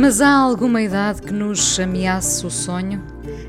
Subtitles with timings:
[0.00, 3.04] Mas há alguma idade que nos ameace o sonho?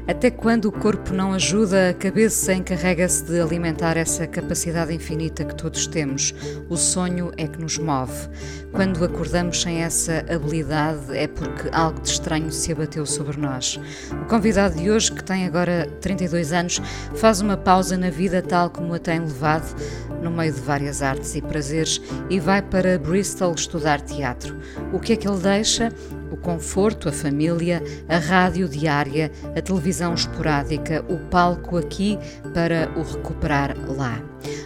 [0.06, 5.56] Até quando o corpo não ajuda, a cabeça encarrega-se de alimentar essa capacidade infinita que
[5.56, 6.36] todos temos.
[6.70, 8.28] O sonho é que nos move.
[8.74, 13.80] Quando acordamos sem essa habilidade, é porque algo de estranho se abateu sobre nós.
[14.22, 16.82] O convidado de hoje, que tem agora 32 anos,
[17.16, 19.74] faz uma pausa na vida tal como a tem levado,
[20.22, 24.58] no meio de várias artes e prazeres, e vai para Bristol estudar teatro.
[24.92, 25.94] O que é que ele deixa?
[26.32, 32.18] O conforto, a família, a rádio diária, a televisão esporádica, o palco aqui
[32.54, 34.22] para o recuperar lá.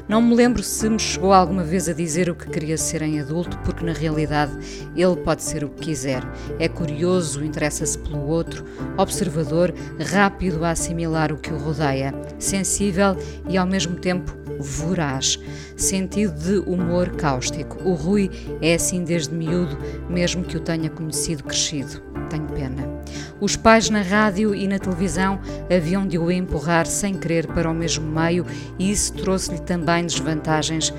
[0.07, 3.19] Não me lembro se me chegou alguma vez a dizer o que queria ser em
[3.19, 4.51] adulto, porque na realidade
[4.95, 6.21] ele pode ser o que quiser.
[6.59, 8.63] É curioso, interessa-se pelo outro,
[8.97, 13.17] observador, rápido a assimilar o que o rodeia, sensível
[13.49, 15.39] e ao mesmo tempo voraz,
[15.75, 17.77] sentido de humor cáustico.
[17.83, 18.29] O Rui
[18.61, 19.77] é assim desde miúdo,
[20.09, 22.01] mesmo que o tenha conhecido crescido.
[22.29, 22.95] Tenho pena.
[23.39, 25.39] Os pais na rádio e na televisão
[25.73, 28.45] haviam de o empurrar sem querer para o mesmo meio
[28.79, 30.93] e isso trouxe-lhe também desvantagens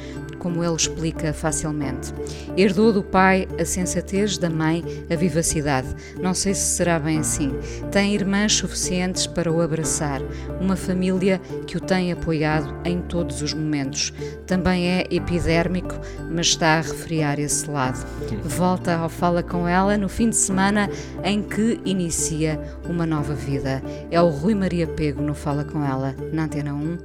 [0.47, 2.15] como ele explica facilmente.
[2.57, 5.89] Herdou do pai a sensatez, da mãe a vivacidade.
[6.21, 7.51] Não sei se será bem assim.
[7.91, 10.23] Tem irmãs suficientes para o abraçar,
[10.61, 14.13] uma família que o tem apoiado em todos os momentos.
[14.47, 15.97] Também é epidérmico,
[16.31, 18.07] mas está a refriar esse lado.
[18.45, 20.89] Volta ao Fala com ela no fim de semana
[21.25, 23.83] em que inicia uma nova vida.
[24.13, 26.99] É o Rui Maria Pego no Fala com ela, na Antena 1.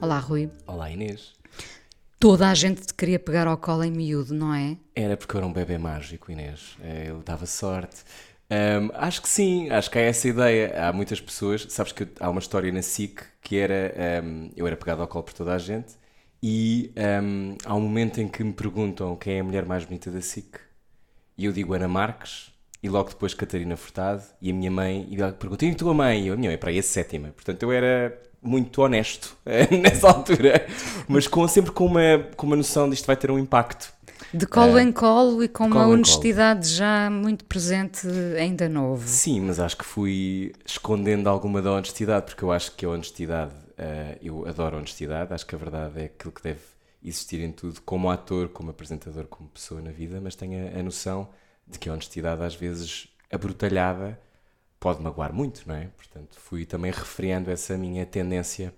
[0.00, 0.48] Olá, Rui.
[0.66, 1.35] Olá, Inês.
[2.18, 4.78] Toda a gente te queria pegar ao colo em miúdo, não é?
[4.94, 6.76] Era porque eu era um bebê mágico, Inês.
[6.82, 8.04] É, eu dava sorte.
[8.50, 10.88] Um, acho que sim, acho que é essa ideia.
[10.88, 14.76] Há muitas pessoas, sabes que há uma história na SIC que era um, eu era
[14.76, 15.94] pegado ao colo por toda a gente
[16.42, 20.10] e um, há um momento em que me perguntam quem é a mulher mais bonita
[20.10, 20.58] da SIC
[21.36, 25.20] e eu digo Ana Marques e logo depois Catarina Furtado e a minha mãe e
[25.20, 26.24] ela pergunta e a tua mãe?
[26.24, 27.28] E eu, a minha mãe para aí a sétima.
[27.30, 29.36] Portanto eu era muito honesto
[29.82, 30.66] nessa altura,
[31.08, 33.94] mas com, sempre com uma, com uma noção de isto vai ter um impacto.
[34.32, 38.06] De colo uh, em colo e com uma honestidade já muito presente,
[38.38, 39.06] ainda novo.
[39.06, 43.52] Sim, mas acho que fui escondendo alguma da honestidade, porque eu acho que a honestidade,
[43.52, 46.60] uh, eu adoro honestidade, acho que a verdade é aquilo que deve
[47.02, 50.82] existir em tudo, como ator, como apresentador, como pessoa na vida, mas tenho a, a
[50.82, 51.28] noção
[51.66, 54.18] de que a honestidade às vezes abrutalhada
[54.78, 55.88] pode magoar muito, não é?
[55.96, 58.72] Portanto, fui também refriando essa minha tendência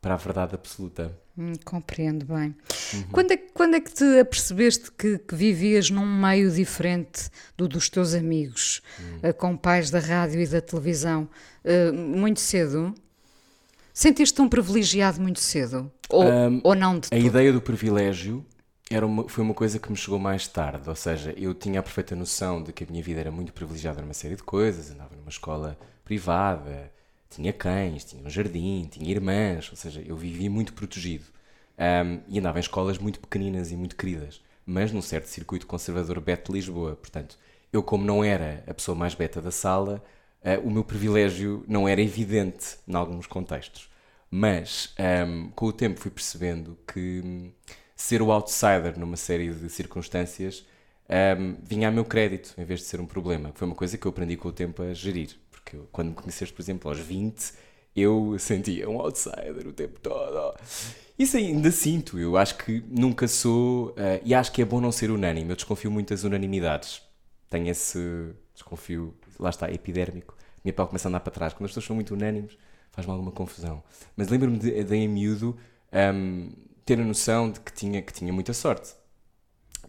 [0.00, 1.16] para a verdade absoluta.
[1.36, 2.54] Hum, compreendo bem.
[2.94, 3.02] Uhum.
[3.12, 7.88] Quando, é, quando é que te apercebeste que, que, vivias num meio diferente do dos
[7.88, 9.30] teus amigos, uhum.
[9.30, 11.28] uh, com pais da rádio e da televisão?
[11.64, 12.94] Uh, muito cedo?
[13.92, 15.90] Sentiste-te um privilegiado muito cedo?
[16.08, 18.44] Ou, um, ou não de A ideia do privilégio
[18.90, 21.82] era uma, foi uma coisa que me chegou mais tarde, ou seja, eu tinha a
[21.82, 25.14] perfeita noção de que a minha vida era muito privilegiada numa série de coisas, andava
[25.14, 26.92] numa escola privada,
[27.30, 31.24] tinha cães, tinha um jardim, tinha irmãs, ou seja, eu vivia muito protegido.
[31.78, 36.20] Um, e andava em escolas muito pequeninas e muito queridas, mas num certo circuito conservador
[36.20, 36.96] beta de Lisboa.
[36.96, 37.38] Portanto,
[37.72, 40.02] eu, como não era a pessoa mais beta da sala,
[40.42, 43.88] uh, o meu privilégio não era evidente em alguns contextos.
[44.30, 44.94] Mas,
[45.26, 47.52] um, com o tempo, fui percebendo que
[48.00, 50.64] ser o outsider numa série de circunstâncias
[51.38, 53.52] um, vinha a meu crédito, em vez de ser um problema.
[53.54, 55.36] Foi uma coisa que eu aprendi com o tempo a gerir.
[55.50, 57.52] Porque eu, quando me conheceste, por exemplo, aos 20,
[57.94, 60.56] eu sentia um outsider o tempo todo.
[61.18, 62.18] Isso ainda sinto.
[62.18, 63.90] Eu acho que nunca sou.
[63.90, 65.50] Uh, e acho que é bom não ser unânime.
[65.50, 67.02] Eu desconfio muito das unanimidades.
[67.50, 68.32] Tenho esse.
[68.54, 69.14] Desconfio.
[69.38, 70.36] Lá está, epidérmico.
[70.64, 71.52] Minha pele começa a andar para trás.
[71.52, 72.56] Quando as pessoas são muito unânimes,
[72.92, 73.82] faz-me alguma confusão.
[74.16, 75.56] Mas lembro-me de, de em miúdo.
[75.92, 76.52] Um,
[76.90, 78.94] ter a noção de que tinha, que tinha muita sorte.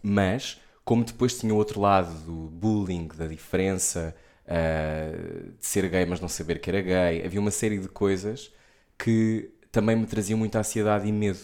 [0.00, 4.14] Mas, como depois tinha o outro lado do bullying, da diferença,
[4.46, 8.52] uh, de ser gay mas não saber que era gay, havia uma série de coisas
[8.96, 11.40] que também me traziam muita ansiedade e medo.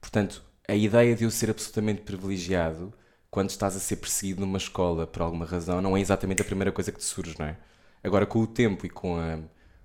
[0.00, 2.90] Portanto, a ideia de eu ser absolutamente privilegiado
[3.30, 6.72] quando estás a ser perseguido numa escola por alguma razão não é exatamente a primeira
[6.72, 7.58] coisa que te surge, não é?
[8.02, 9.40] Agora, com o tempo e com a,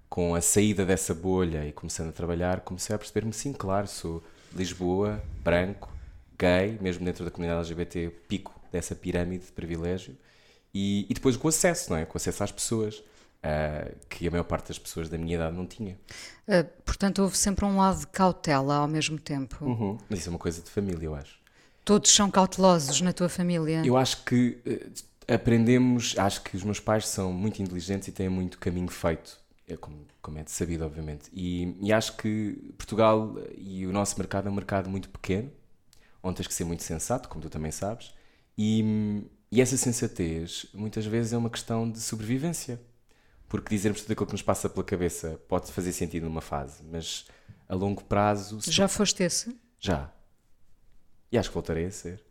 [0.07, 4.23] com a saída dessa bolha e começando a trabalhar, comecei a perceber-me, sim, claro, sou
[4.55, 5.91] Lisboa, branco,
[6.37, 10.17] gay, mesmo dentro da comunidade LGBT, pico dessa pirâmide de privilégio.
[10.73, 12.05] E, e depois com acesso, não é?
[12.05, 15.65] Com acesso às pessoas, uh, que a maior parte das pessoas da minha idade não
[15.65, 15.97] tinha.
[16.47, 19.63] Uh, portanto, houve sempre um lado de cautela ao mesmo tempo.
[19.63, 19.97] Uhum.
[20.09, 21.39] Mas isso é uma coisa de família, eu acho.
[21.85, 23.83] Todos são cautelosos na tua família?
[23.85, 28.27] Eu acho que uh, aprendemos, acho que os meus pais são muito inteligentes e têm
[28.27, 29.37] muito caminho feito,
[29.67, 31.29] é como, como é de sabido, obviamente.
[31.33, 35.51] E, e acho que Portugal e o nosso mercado é um mercado muito pequeno,
[36.21, 38.13] onde tens que ser muito sensato, como tu também sabes,
[38.57, 42.79] e, e essa sensatez muitas vezes é uma questão de sobrevivência.
[43.47, 47.27] Porque dizermos tudo aquilo que nos passa pela cabeça pode fazer sentido numa fase, mas
[47.69, 48.59] a longo prazo.
[48.63, 49.55] Já foste esse?
[49.79, 50.11] Já.
[51.31, 52.23] E acho que voltarei a ser.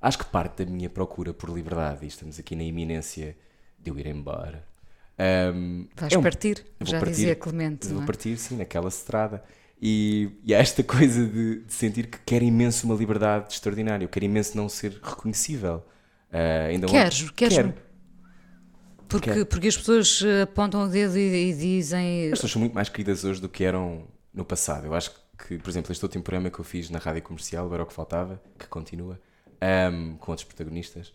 [0.00, 3.36] Acho que parte da minha procura por liberdade, e estamos aqui na iminência
[3.78, 4.66] de eu ir embora.
[5.18, 7.88] Um, Vais é um, partir, já partir, dizia Clemente.
[7.88, 8.06] Vou é?
[8.06, 9.42] partir, sim, naquela estrada.
[9.80, 14.08] E, e há esta coisa de, de, sentir que quero imenso uma liberdade extraordinária, eu
[14.08, 15.84] quero imenso não ser reconhecível.
[16.32, 17.54] Uh, ainda queres, ontem, queres.
[17.54, 17.74] Quero.
[19.06, 19.46] Porque, quero.
[19.46, 22.24] porque as pessoas apontam o dedo e, e, dizem.
[22.24, 24.86] As pessoas são muito mais queridas hoje do que eram no passado.
[24.86, 25.12] Eu acho
[25.46, 27.92] que, por exemplo, este último programa que eu fiz na rádio comercial, era o que
[27.92, 29.20] faltava, que continua,
[29.92, 31.12] um, com outros protagonistas,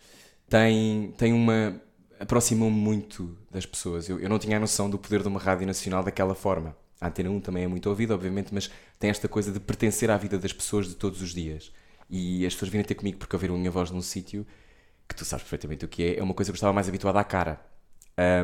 [0.47, 1.81] tem, tem uma.
[2.19, 4.09] Aproximou-me muito das pessoas.
[4.09, 6.75] Eu, eu não tinha a noção do poder de uma rádio nacional daquela forma.
[6.99, 8.69] A Antena 1 também é muito ouvida, obviamente, mas
[8.99, 11.71] tem esta coisa de pertencer à vida das pessoas de todos os dias.
[12.09, 14.45] E as pessoas virem ter comigo porque ouviram a minha voz num sítio
[15.07, 17.19] que tu sabes perfeitamente o que é, é uma coisa que eu estava mais habituada
[17.19, 17.59] à cara.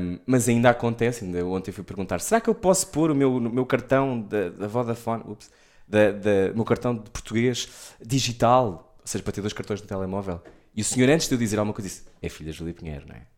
[0.01, 3.39] Um, mas ainda acontece, ainda ontem fui perguntar: será que eu posso pôr o meu,
[3.41, 5.51] meu cartão da, da Vodafone, ups,
[5.87, 7.67] da, da, meu cartão de português
[8.01, 10.41] digital, ou seja, para ter dois cartões no telemóvel?
[10.73, 13.05] E o senhor, antes de eu dizer alguma coisa, disse: é filha de Júlia Pinheiro,
[13.07, 13.34] não é?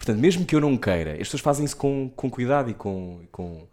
[0.00, 3.20] Portanto, mesmo que eu não queira, as pessoas fazem isso com, com cuidado e com,
[3.30, 3.68] com,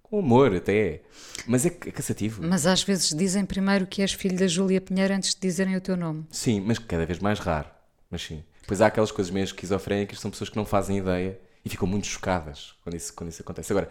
[0.00, 1.00] com amor até.
[1.44, 2.40] Mas é, é cansativo.
[2.40, 5.80] Mas às vezes dizem primeiro que és filho da Júlia Pinheiro antes de dizerem o
[5.80, 6.24] teu nome.
[6.30, 7.68] Sim, mas cada vez mais raro.
[8.08, 8.44] Mas sim.
[8.64, 12.06] Pois há aquelas coisas meio esquizofrénicas, são pessoas que não fazem ideia e ficam muito
[12.06, 13.72] chocadas quando isso, quando isso acontece.
[13.72, 13.88] Agora,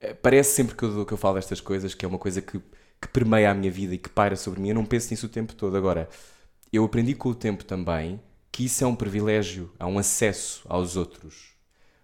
[0.00, 2.60] eh, parece sempre que eu, que eu falo destas coisas que é uma coisa que,
[3.00, 4.68] que permeia a minha vida e que paira sobre mim.
[4.68, 5.76] Eu não penso nisso o tempo todo.
[5.76, 6.08] Agora,
[6.72, 8.20] eu aprendi com o tempo também
[8.56, 11.34] que isso é um privilégio, há um acesso aos outros.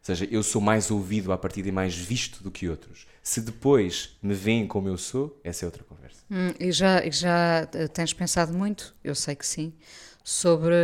[0.01, 3.07] Ou seja, eu sou mais ouvido a partir de mais visto do que outros.
[3.23, 6.19] Se depois me veem como eu sou, essa é outra conversa.
[6.31, 9.73] Hum, e já, já eh, tens pensado muito, eu sei que sim,
[10.23, 10.75] sobre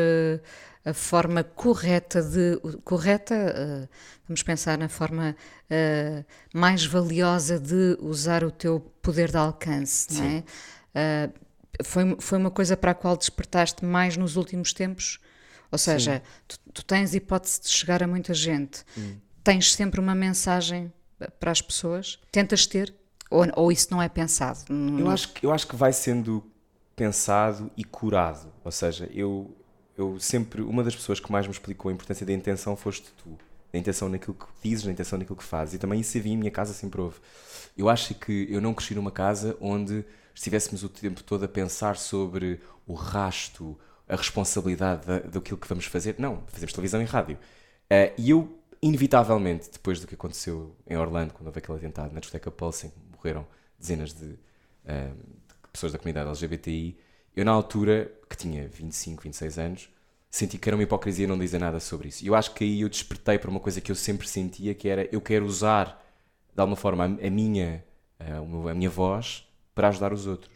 [0.86, 2.58] a forma correta de.
[2.82, 3.88] correta, uh,
[4.26, 5.36] vamos pensar na forma
[5.70, 6.24] uh,
[6.54, 10.22] mais valiosa de usar o teu poder de alcance, Sim.
[10.22, 11.30] não é?
[11.84, 15.20] Foi, foi uma coisa para a qual despertaste mais nos últimos tempos?
[15.70, 19.16] Ou seja, tu, tu, tens hipótese de chegar a muita gente, hum.
[19.44, 20.92] tens sempre uma mensagem
[21.38, 22.18] para as pessoas?
[22.32, 22.94] Tentas ter?
[23.30, 24.60] Ou, ou isso não é pensado?
[24.98, 26.42] Eu acho, que, eu acho que vai sendo
[26.96, 28.52] pensado e curado.
[28.64, 29.54] Ou seja, eu,
[29.96, 33.38] eu sempre, uma das pessoas que mais me explicou a importância da intenção foste tu.
[33.70, 35.74] Da intenção naquilo que dizes, da intenção naquilo que fazes.
[35.74, 37.16] E também isso havia em minha casa sempre houve.
[37.76, 40.04] Eu acho que eu não cresci numa casa onde
[40.34, 45.84] estivéssemos o tempo todo a pensar sobre o rasto, a responsabilidade da, daquilo que vamos
[45.84, 46.16] fazer.
[46.18, 47.36] Não, fazemos televisão e rádio.
[47.36, 52.20] Uh, e eu, inevitavelmente, depois do que aconteceu em Orlando, quando houve aquele atentado na
[52.20, 53.46] discoteca Pulse, que morreram
[53.78, 54.36] dezenas de, uh,
[55.14, 56.98] de pessoas da comunidade LGBTI,
[57.36, 59.88] eu, na altura, que tinha 25, 26 anos,
[60.30, 62.24] senti que era uma hipocrisia não dizer nada sobre isso.
[62.24, 64.88] E eu acho que aí eu despertei para uma coisa que eu sempre sentia, que
[64.88, 66.04] era eu quero usar,
[66.54, 67.84] de alguma forma, a minha,
[68.18, 70.52] a minha voz para ajudar os outros.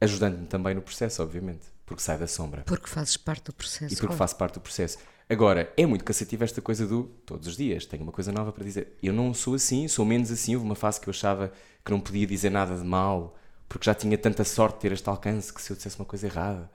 [0.00, 2.62] Ajudando-me também no processo, obviamente, porque sai da sombra.
[2.62, 3.92] Porque fazes parte do processo.
[3.92, 4.96] E porque faço parte do processo.
[5.28, 8.62] Agora, é muito cansativo esta coisa do todos os dias, tenho uma coisa nova para
[8.62, 8.96] dizer.
[9.02, 10.54] Eu não sou assim, sou menos assim.
[10.54, 11.52] Houve uma fase que eu achava
[11.84, 13.36] que não podia dizer nada de mal
[13.68, 16.28] porque já tinha tanta sorte de ter este alcance que se eu dissesse uma coisa
[16.28, 16.70] errada.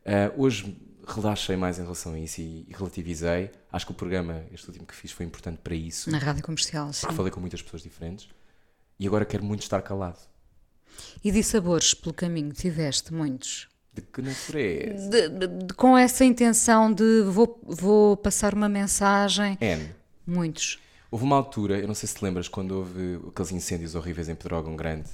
[0.00, 3.52] Uh, hoje relaxei mais em relação a isso e, e, relativizei.
[3.70, 6.10] Acho que o programa, este último que fiz, foi importante para isso.
[6.10, 7.02] Na rádio comercial, sim.
[7.02, 8.28] Porque falei com muitas pessoas diferentes
[8.98, 10.18] e agora quero muito estar calado.
[11.22, 13.68] E de sabores pelo caminho tiveste muitos?
[14.00, 15.08] De que natureza?
[15.10, 19.58] De, de, de, com essa intenção de vou, vou passar uma mensagem.
[19.60, 19.90] N.
[20.26, 20.78] Muitos.
[21.10, 24.34] Houve uma altura, eu não sei se te lembras, quando houve aqueles incêndios horríveis em
[24.34, 25.08] Pedrógão Grande,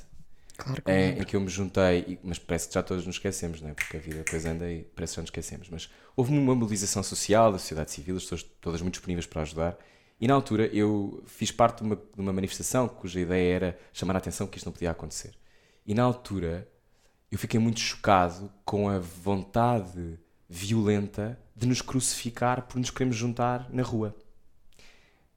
[0.57, 3.61] Claro que em, em, que eu me juntei, mas parece que já todos nos esquecemos,
[3.61, 3.75] não é?
[3.75, 5.69] porque a vida depois anda e parece que já nos esquecemos.
[5.69, 9.79] Mas houve uma mobilização social da sociedade civil, as pessoas todas muito disponíveis para ajudar.
[10.21, 14.15] E na altura eu fiz parte de uma, de uma manifestação cuja ideia era chamar
[14.15, 15.35] a atenção que isto não podia acontecer.
[15.85, 16.69] E na altura
[17.31, 23.69] eu fiquei muito chocado com a vontade violenta de nos crucificar por nos queremos juntar
[23.73, 24.15] na rua.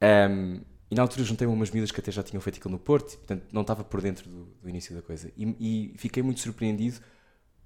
[0.02, 3.16] Um, e na altura juntei-me umas miúdas que até já tinham feito aquilo no Porto,
[3.18, 5.30] portanto não estava por dentro do, do início da coisa.
[5.36, 7.00] E, e, fiquei muito surpreendido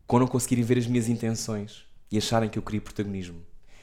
[0.07, 3.41] com não conseguirem ver as minhas intenções e acharem que eu queria protagonismo.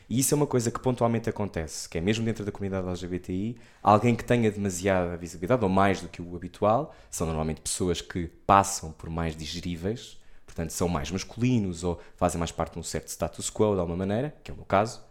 [0.10, 3.58] E isso é uma coisa que pontualmente acontece, que é mesmo dentro da comunidade LGBTI,
[3.82, 8.28] alguém que tenha demasiada visibilidade, ou mais do que o habitual, são normalmente pessoas que
[8.46, 10.19] passam por mais digeríveis,
[10.60, 13.96] portanto são mais masculinos ou fazem mais parte de um certo status quo de alguma
[13.96, 15.02] maneira, que é o meu caso.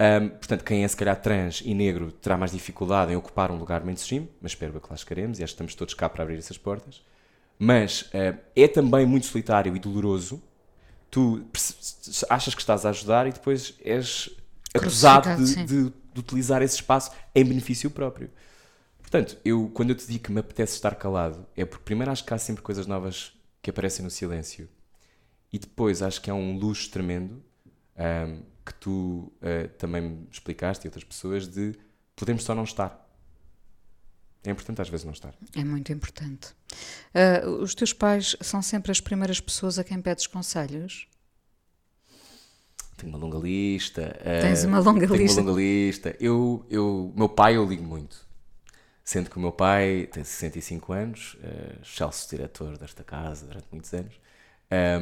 [0.00, 3.56] Um, portanto, quem é se calhar trans e negro terá mais dificuldade em ocupar um
[3.56, 6.36] lugar mainstream, mas espero que lá chegaremos e acho que estamos todos cá para abrir
[6.36, 7.02] essas portas.
[7.56, 10.42] Mas uh, é também muito solitário e doloroso.
[11.08, 11.46] Tu
[12.28, 14.28] achas que estás a ajudar e depois és
[14.74, 18.28] acusado de, de, de, utilizar esse espaço em benefício próprio.
[19.00, 22.24] Portanto, eu, quando eu te digo que me apetece estar calado, é porque primeiro acho
[22.24, 23.32] que há sempre coisas novas
[23.64, 24.68] que aparecem no silêncio.
[25.50, 27.42] E depois acho que há um luxo tremendo
[27.96, 31.74] um, que tu uh, também me explicaste e outras pessoas de
[32.14, 33.00] podemos só não estar.
[34.44, 35.34] É importante às vezes não estar.
[35.56, 36.48] É muito importante.
[37.14, 41.08] Uh, os teus pais são sempre as primeiras pessoas a quem pedes conselhos?
[42.98, 44.14] Tenho uma longa lista.
[44.42, 45.40] Tens uma longa tenho lista?
[45.40, 46.16] uma longa lista.
[46.20, 48.28] Eu, eu, meu pai eu ligo muito.
[49.04, 53.92] Sendo que o meu pai tem 65 anos, uh, excelso diretor desta casa durante muitos
[53.92, 54.18] anos.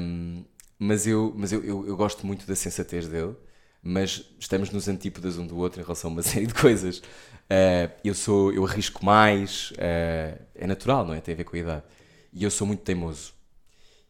[0.00, 0.44] Um,
[0.76, 3.36] mas eu, mas eu, eu, eu, gosto muito da sensatez dele,
[3.80, 6.98] mas estamos nos antípodas um do outro em relação a uma série de coisas.
[6.98, 11.20] Uh, eu sou, eu arrisco mais, uh, é natural, não é?
[11.20, 11.84] Tem a ver com a idade.
[12.32, 13.32] E eu sou muito teimoso.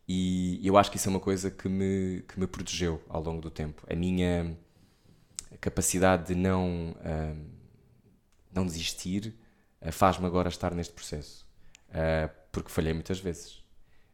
[0.08, 3.42] E eu acho que isso é uma coisa que me, que me protegeu ao longo
[3.42, 3.82] do tempo.
[3.90, 4.56] A minha
[5.60, 6.94] capacidade de não,
[8.52, 9.34] não desistir
[9.90, 11.46] faz-me agora estar neste processo.
[12.52, 13.62] porque falhei muitas vezes.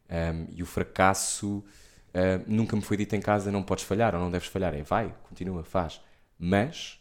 [0.08, 1.62] Um, e o fracasso
[2.08, 4.74] Uh, nunca me foi dito em casa não podes falhar ou não deves falhar.
[4.74, 6.00] É vai, continua, faz.
[6.38, 6.98] Mas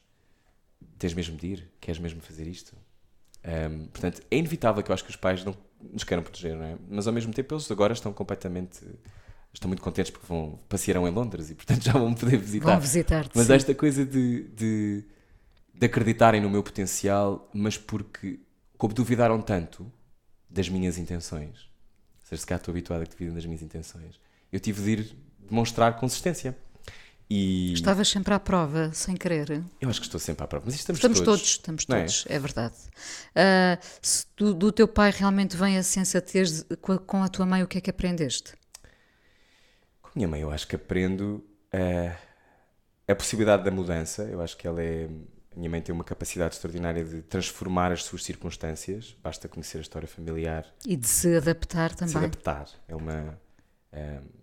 [0.97, 2.75] tens mesmo de ir, queres mesmo fazer isto.
[3.45, 5.55] Um, portanto, é inevitável que eu acho que os pais não
[5.91, 6.77] nos queiram proteger, não é?
[6.89, 8.86] Mas ao mesmo tempo eles agora estão completamente.
[9.53, 12.71] Estão muito contentes porque vão, passearam em Londres e portanto já vão poder visitar.
[12.71, 13.31] Vão visitar-te.
[13.33, 15.03] Mas esta coisa de, de,
[15.74, 18.39] de acreditarem no meu potencial, mas porque,
[18.77, 19.91] como duvidaram tanto
[20.50, 21.69] das minhas intenções,
[22.22, 24.19] ou seja, se cá estou habituado a que duvidem das minhas intenções,
[24.51, 26.57] eu tive de ir demonstrar consistência.
[27.29, 27.74] E...
[27.74, 29.62] Estavas sempre à prova, sem querer.
[29.81, 31.41] Eu acho que estou sempre à prova, mas estamos, estamos todos.
[31.41, 31.51] todos.
[31.51, 32.36] Estamos todos, é?
[32.36, 32.39] é?
[32.39, 32.75] verdade.
[32.75, 37.46] Uh, se do, do, teu pai realmente vem a sensatez com a, com a, tua
[37.46, 38.53] mãe, o que é que aprendeste?
[40.01, 41.43] Com a minha mãe, eu acho que aprendo
[41.74, 42.15] uh,
[43.07, 44.24] a possibilidade da mudança.
[44.24, 45.10] Eu acho que ela é.
[45.57, 49.17] Minha mãe tem uma capacidade extraordinária de transformar as suas circunstâncias.
[49.23, 50.65] Basta conhecer a história familiar.
[50.85, 52.07] E de se adaptar também.
[52.07, 52.67] De se adaptar.
[52.87, 53.39] É uma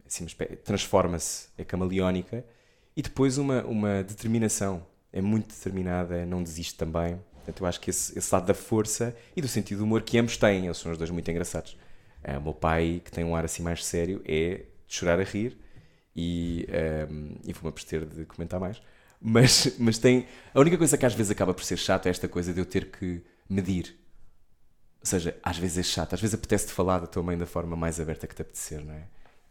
[0.07, 0.27] assim,
[0.65, 2.45] transforma-se, é camaleónica,
[2.97, 7.21] e depois uma, uma determinação, é muito determinada, não desiste também.
[7.35, 10.19] Portanto, eu acho que esse, esse lado da força e do sentido do humor que
[10.19, 11.77] ambos têm, eles são os dois muito engraçados.
[12.25, 15.25] Uh, o meu pai, que tem um ar assim mais sério, é de chorar a
[15.25, 15.59] rir
[16.17, 16.67] e,
[17.11, 18.81] um, e vou-me abster de comentar mais.
[19.27, 20.27] Mas, mas tem.
[20.53, 22.67] A única coisa que às vezes acaba por ser chato é esta coisa de eu
[22.67, 23.99] ter que medir.
[25.01, 27.75] Ou seja, às vezes é chato, às vezes apetece-te falar da tua mãe da forma
[27.75, 29.05] mais aberta que te apetecer, não é?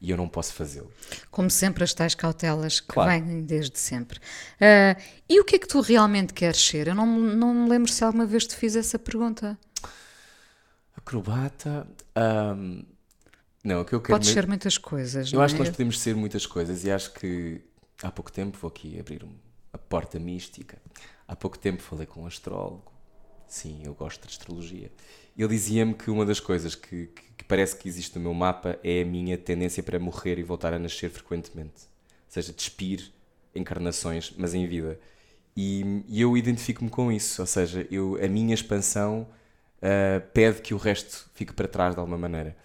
[0.03, 0.91] e eu não posso fazê-lo.
[1.31, 3.09] Como sempre, as tais cautelas que claro.
[3.09, 4.19] vêm desde sempre.
[4.19, 6.89] Uh, e o que é que tu realmente queres ser?
[6.89, 9.57] Eu não, não me lembro se alguma vez te fiz essa pergunta.
[10.97, 11.87] Acrobata.
[12.17, 12.83] Um,
[13.63, 14.19] não, o que eu quero.
[14.19, 15.31] Pode ser muitas coisas.
[15.31, 15.57] Eu acho é?
[15.57, 17.61] que nós podemos ser muitas coisas e acho que
[18.01, 19.23] há pouco tempo vou aqui abrir
[19.73, 20.77] uma porta mística.
[21.27, 22.91] Há pouco tempo falei com um astrólogo.
[23.47, 24.91] Sim, eu gosto de astrologia.
[25.37, 28.79] Ele dizia-me que uma das coisas que, que que parece que existe no meu mapa
[28.83, 31.83] é a minha tendência para morrer e voltar a nascer frequentemente.
[32.25, 33.11] Ou seja, despir
[33.53, 34.99] encarnações, mas em vida.
[35.55, 39.27] E, e eu identifico-me com isso, ou seja, eu, a minha expansão
[39.77, 42.55] uh, pede que o resto fique para trás de alguma maneira.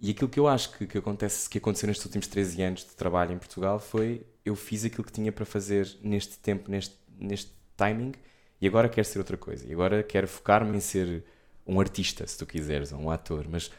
[0.00, 2.90] E aquilo que eu acho que, que, acontece, que aconteceu nestes últimos 13 anos de
[2.96, 7.50] trabalho em Portugal foi eu fiz aquilo que tinha para fazer neste tempo, neste, neste
[7.76, 8.12] timing,
[8.60, 9.66] e agora quero ser outra coisa.
[9.66, 11.24] E agora quero focar-me em ser
[11.66, 13.46] um artista, se tu quiseres, ou um ator.
[13.48, 13.70] Mas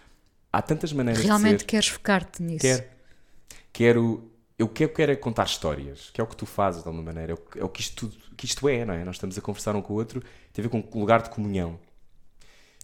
[0.52, 1.68] há tantas maneiras Realmente de ser.
[1.68, 2.62] queres focar-te nisso?
[2.62, 2.84] Quero.
[3.72, 4.32] Quero.
[4.58, 7.34] Eu quero, quero é contar histórias, que é o que tu fazes de alguma maneira,
[7.34, 9.04] é o, é o que, isto, que isto é, não é?
[9.04, 10.22] Nós estamos a conversar um com o outro,
[10.54, 11.78] tem a ver com um lugar de comunhão.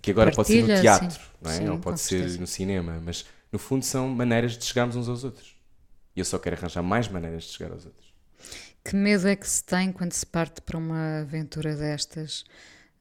[0.02, 1.30] Que agora Partilha, pode ser no teatro, sim.
[1.42, 1.56] não é?
[1.56, 2.40] Sim, Ou pode ser certeza.
[2.42, 5.56] no cinema, mas no fundo são maneiras de chegarmos uns aos outros.
[6.15, 8.12] E eu só quero arranjar mais maneiras de chegar aos outros.
[8.84, 12.44] Que medo é que se tem quando se parte para uma aventura destas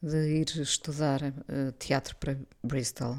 [0.02, 3.16] de ir estudar uh, teatro para Bristol?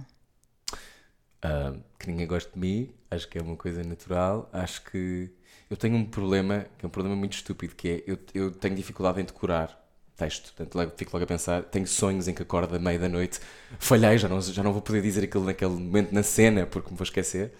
[1.44, 4.50] Uh, que ninguém gosta de mim, acho que é uma coisa natural.
[4.54, 5.32] Acho que
[5.70, 8.76] eu tenho um problema, que é um problema muito estúpido, que é eu, eu tenho
[8.76, 9.82] dificuldade em decorar
[10.16, 10.54] texto.
[10.54, 13.40] Portanto, logo, fico logo a pensar, tenho sonhos em que acordo à meia da noite,
[13.80, 16.98] falhei, já não, já não vou poder dizer aquilo naquele momento na cena, porque me
[16.98, 17.54] vou esquecer.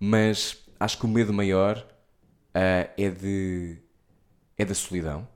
[0.00, 3.78] Mas acho que o medo maior uh, é de
[4.56, 5.28] é da solidão.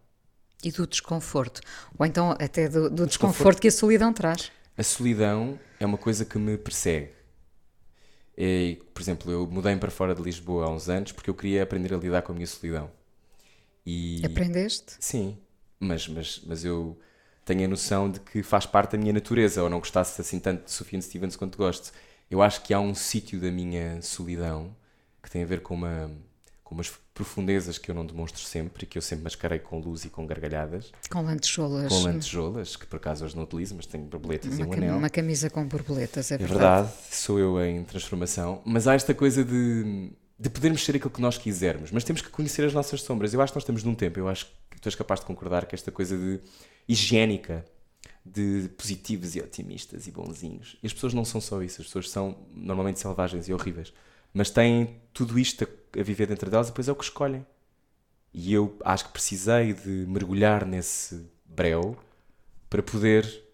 [0.63, 1.61] E do desconforto.
[1.99, 4.51] Ou então até do, do desconforto que a solidão traz.
[4.77, 7.11] A solidão é uma coisa que me persegue.
[8.37, 11.63] E, por exemplo, eu mudei para fora de Lisboa há uns anos porque eu queria
[11.63, 12.91] aprender a lidar com a minha solidão.
[13.85, 14.23] E...
[14.25, 14.97] Aprendeste?
[14.99, 15.37] Sim,
[15.79, 16.99] mas, mas, mas eu
[17.45, 20.65] tenho a noção de que faz parte da minha natureza, ou não gostasse assim tanto
[20.65, 21.93] de Sufjan Stevens quanto gosto.
[22.31, 24.75] Eu acho que há um sítio da minha solidão
[25.23, 26.11] que tem a ver com, uma,
[26.65, 30.05] com umas profundezas que eu não demonstro sempre e que eu sempre mascarei com luz
[30.05, 30.91] e com gargalhadas.
[31.11, 31.93] Com lantejoulas.
[31.93, 34.97] Com lantejoulas, que por acaso hoje não utilizo, mas tenho borboletas uma e um anel.
[34.97, 36.61] Uma camisa com borboletas, é, É verdade.
[36.61, 38.63] verdade, sou eu em transformação.
[38.65, 42.31] Mas há esta coisa de, de podermos ser aquilo que nós quisermos, mas temos que
[42.31, 43.35] conhecer as nossas sombras.
[43.35, 45.67] Eu acho que nós estamos num tempo, eu acho que tu és capaz de concordar
[45.67, 46.41] que esta coisa de
[46.89, 47.65] higiênica,
[48.25, 50.77] de positivos e otimistas e bonzinhos.
[50.83, 53.93] E as pessoas não são só isso, as pessoas são normalmente selvagens e horríveis,
[54.33, 57.45] mas têm tudo isto a, a viver dentro delas e depois é o que escolhem.
[58.33, 61.97] E eu acho que precisei de mergulhar nesse breu
[62.69, 63.50] para poder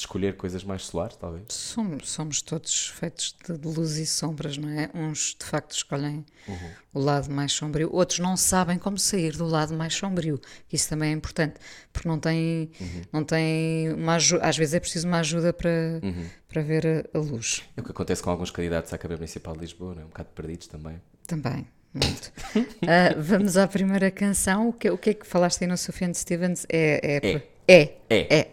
[0.00, 1.44] escolher coisas mais solares, talvez.
[1.48, 4.90] Somos, somos todos feitos de, de luz e sombras, não é?
[4.94, 6.70] Uns de facto escolhem Uhum.
[6.94, 10.40] o lado mais sombrio, outros não sabem como sair do lado mais sombrio.
[10.72, 11.54] Isso também é importante,
[11.92, 13.02] porque não têm, Uhum.
[13.12, 16.26] não têm uma ajuda, às vezes é preciso uma ajuda para, Uhum.
[16.48, 17.62] para ver a, a luz.
[17.76, 20.04] É o que acontece com alguns candidatos à Câmara Municipal de Lisboa, não é?
[20.04, 21.00] um bocado perdidos também.
[21.26, 22.32] Também, muito.
[22.86, 24.68] Ah, vamos à primeira canção.
[24.68, 26.64] O que, o que é que falaste aí no Sufjan Stevens?
[26.68, 27.20] É.
[27.26, 27.34] É.
[27.34, 27.42] É.
[27.68, 27.96] é.
[28.08, 28.36] É.
[28.38, 28.50] é.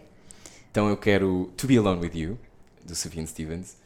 [0.74, 2.36] Então eu quero To Be Alone With You,
[2.84, 3.76] do Sufjan Stevens.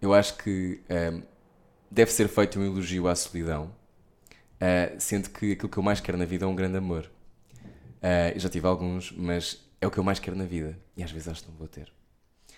[0.00, 1.20] Eu acho que ehm,
[1.90, 3.70] deve ser feito um elogio à solidão,
[4.58, 7.10] ah, sendo que aquilo que eu mais quero na vida é um grande amor.
[8.00, 10.78] Ah, eu já tive alguns, mas é o que eu mais quero na vida.
[10.96, 11.92] E às vezes acho que não vou ter.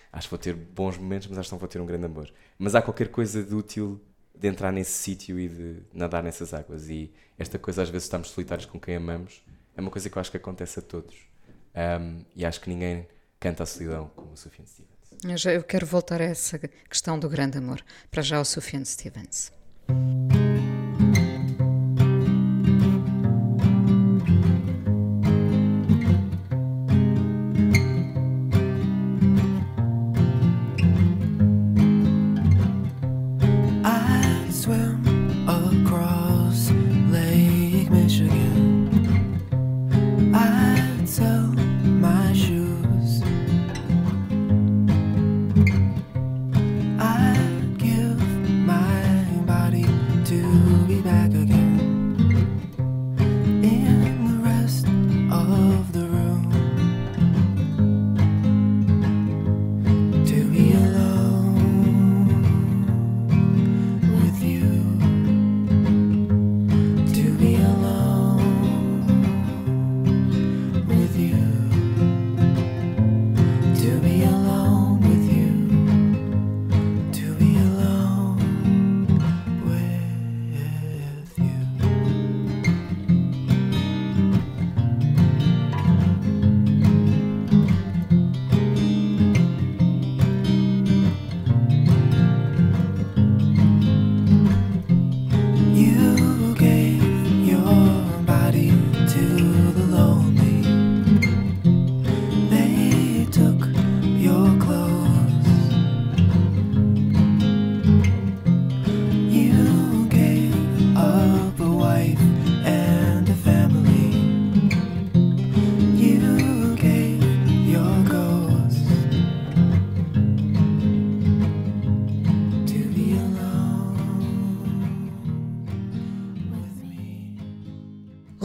[0.09, 2.33] Acho que vou ter bons momentos, mas acho que não vou ter um grande amor.
[2.57, 3.99] Mas há qualquer coisa de útil
[4.33, 6.87] de entrar nesse sítio e de nadar nessas águas.
[6.87, 9.43] E esta coisa, às vezes, estamos solitários com quem amamos,
[9.75, 11.13] é uma coisa que eu acho que acontece a todos.
[11.75, 13.05] Um, e acho que ninguém
[13.41, 14.91] canta a solidão como o Sufjan Stevens.
[15.25, 17.83] Eu, já, eu quero voltar a essa questão do grande amor.
[18.09, 19.51] Para já o Sufjan Stevens.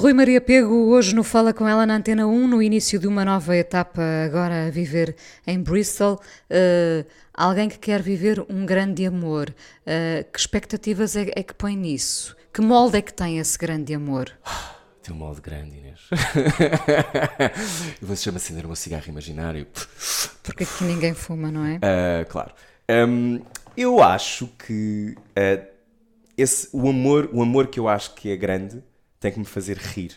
[0.06, 3.24] Rui Maria Pego, hoje no Fala com ela na Antena 1, no início de uma
[3.24, 6.20] nova etapa, agora a viver em Bristol.
[6.48, 9.52] Uh, alguém que quer viver um grande amor.
[9.80, 12.36] Uh, que expectativas é, é que põe nisso?
[12.54, 14.30] Que molde é que tem esse grande amor?
[15.02, 15.98] Tem um molde grande, Inês.
[18.00, 19.66] Eu vou se acender o meu cigarro imaginário.
[20.40, 21.80] Porque aqui ninguém fuma, não é?
[21.82, 22.52] Ah, claro.
[23.08, 23.40] Hum,
[23.76, 25.66] eu acho que ah,
[26.38, 28.84] esse, o, amor, o amor que eu acho que é grande
[29.26, 30.12] tem que me fazer rir.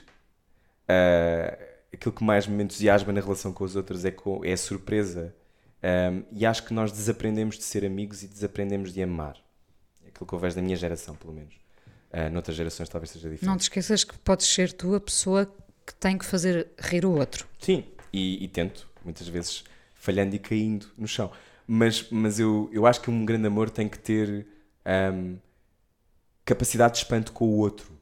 [0.88, 1.58] Ah,
[1.92, 5.36] aquilo que mais me entusiasma na relação com os outros é, co- é a surpresa.
[5.82, 9.36] Um, e acho que nós desaprendemos de ser amigos e desaprendemos de amar.
[10.06, 11.56] É aquilo que eu vejo da minha geração, pelo menos.
[12.12, 13.50] Ah, noutras gerações talvez seja diferente.
[13.50, 15.46] Não te esqueças que podes ser tu a pessoa
[15.88, 17.48] que tem que fazer rir o outro.
[17.60, 19.64] Sim, e, e tento, muitas vezes
[19.96, 21.32] falhando e caindo no chão.
[21.66, 24.46] Mas, mas eu, eu acho que um grande amor tem que ter
[24.86, 25.38] ahm,
[26.46, 27.98] capacidade de espanto com o outro.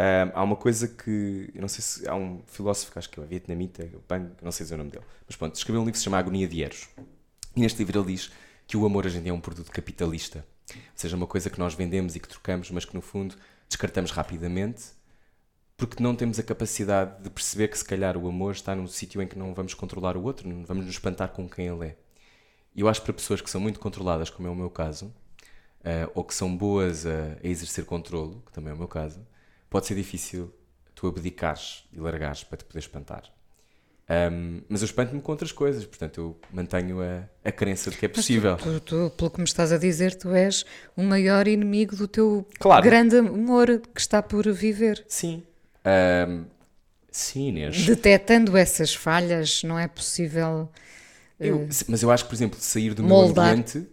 [0.00, 3.24] Ahm, há uma coisa que, eu não sei se, há um filósofo acho que é
[3.26, 6.04] vietnamita, Bang, não sei dizer o nome dele, mas pronto, escreveu um livro que se
[6.04, 6.88] chama Agonia de Eros.
[7.54, 8.32] E neste livro ele diz
[8.66, 11.58] que o amor hoje em dia é um produto capitalista, ou seja, uma coisa que
[11.58, 13.34] nós vendemos e que trocamos, mas que no fundo
[13.68, 14.84] descartamos rapidamente,
[15.76, 19.20] porque não temos a capacidade de perceber que se calhar o amor está num sítio
[19.20, 21.96] em que não vamos controlar o outro, não vamos nos espantar com quem ele é.
[22.74, 25.12] E eu acho que para pessoas que são muito controladas, como é o meu caso,
[25.84, 29.20] eh, ou que são boas a, a exercer controlo, que também é o meu caso,
[29.70, 30.52] pode ser difícil
[30.94, 33.22] tu abdicares e largares para te poder espantar.
[34.08, 38.04] Ahm, mas eu espanto-me com outras coisas, portanto eu mantenho a, a crença de que
[38.06, 38.56] é possível.
[38.56, 42.44] Tu, tu, pelo que me estás a dizer, tu és o maior inimigo do teu
[42.58, 42.82] Claro.
[42.82, 45.04] grande amor que está por viver.
[45.08, 45.44] Sim.
[45.84, 46.44] Ahm,
[47.10, 47.86] sim, Inês.
[47.86, 50.68] Detectando essas falhas, não é possível.
[51.38, 53.44] Eu- eh, mas eu acho que, por exemplo, sair do moldar.
[53.46, 53.86] meu ambiente,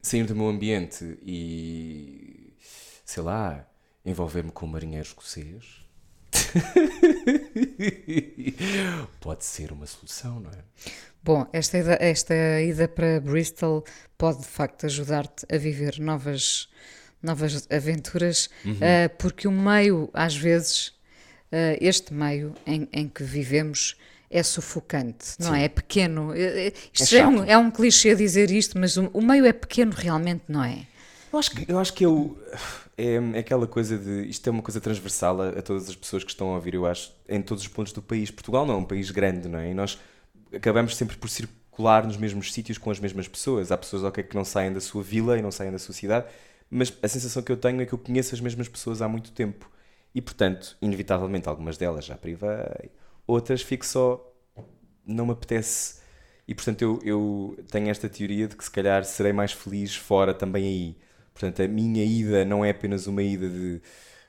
[0.00, 2.54] sair do meu ambiente e,
[3.04, 3.66] sei lá,
[4.04, 5.64] envolver-me com um marinheiro escocês,
[9.20, 10.58] pode ser uma solução, não é?
[11.22, 13.84] Bom, esta ida, esta ida para Bristol
[14.18, 16.68] pode de facto ajudar-te a viver novas,
[17.22, 18.76] novas aventuras, Uhum.
[18.80, 20.92] eh, porque o meio, às vezes,
[21.52, 23.96] eh, este meio em, em que vivemos
[24.30, 25.60] é sufocante, não Sim.
[25.60, 25.64] é?
[25.64, 26.32] É pequeno.
[26.34, 29.52] Isto É já é, um, é um clichê dizer isto, mas o, o meio é
[29.52, 30.86] pequeno realmente, não é?
[31.32, 32.38] Eu acho que, eu acho que eu,
[32.96, 34.28] é, é aquela coisa de.
[34.28, 36.86] Isto é uma coisa transversal a, a todas as pessoas que estão a ouvir, eu
[36.86, 38.30] acho, em todos os pontos do país.
[38.30, 39.70] Portugal não é um país grande, não é?
[39.70, 39.98] E nós
[40.54, 43.72] acabamos sempre por circular nos mesmos sítios com as mesmas pessoas.
[43.72, 46.26] Há pessoas ok, que não saem da sua vila e não saem da sua cidade,
[46.70, 49.32] mas a sensação que eu tenho é que eu conheço as mesmas pessoas há muito
[49.32, 49.70] tempo.
[50.14, 52.90] E, portanto, inevitavelmente, algumas delas já privei,
[53.26, 54.28] outras fico só.
[55.06, 56.00] Não me apetece.
[56.46, 60.34] E, portanto, eu, eu tenho esta teoria de que se calhar serei mais feliz fora
[60.34, 60.96] também aí.
[61.32, 63.80] Portanto, a minha ida não é apenas uma ida de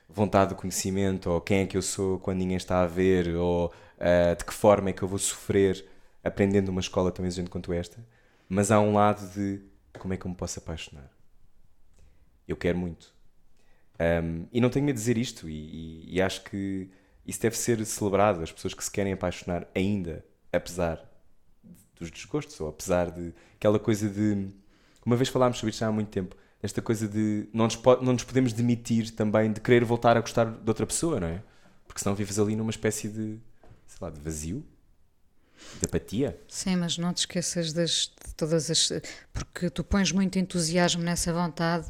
[0.08, 3.72] vontade de conhecimento, ou quem é que eu sou quando ninguém está a ver, ou
[3.98, 5.84] ah, de que forma é que eu vou sofrer
[6.22, 7.98] aprendendo uma escola tão exigente quanto esta.
[8.48, 9.60] Mas há um lado de
[9.98, 11.10] como é que eu me posso apaixonar.
[12.46, 13.12] Eu quero muito.
[14.00, 15.54] Um, e não tenho medo de dizer isto, e,
[16.06, 16.90] e- e acho que
[17.26, 18.42] isso deve ser celebrado.
[18.42, 21.04] As pessoas que se querem apaixonar ainda, apesar
[21.98, 24.48] dos desgostos, ou apesar de aquela coisa de.
[25.06, 28.24] Uma vez falámos sobre isto há muito tempo, esta coisa de não nos, não nos
[28.24, 31.42] podemos demitir também de querer voltar a gostar de outra pessoa, não é?
[31.86, 33.38] Porque senão vives ali numa espécie de,
[33.86, 34.64] sei lá, de vazio,
[35.78, 36.40] de apatia.
[36.48, 38.90] Sim, mas não te esqueças das, de todas as.
[39.30, 41.86] Porque tu pões muito entusiasmo nessa vontade,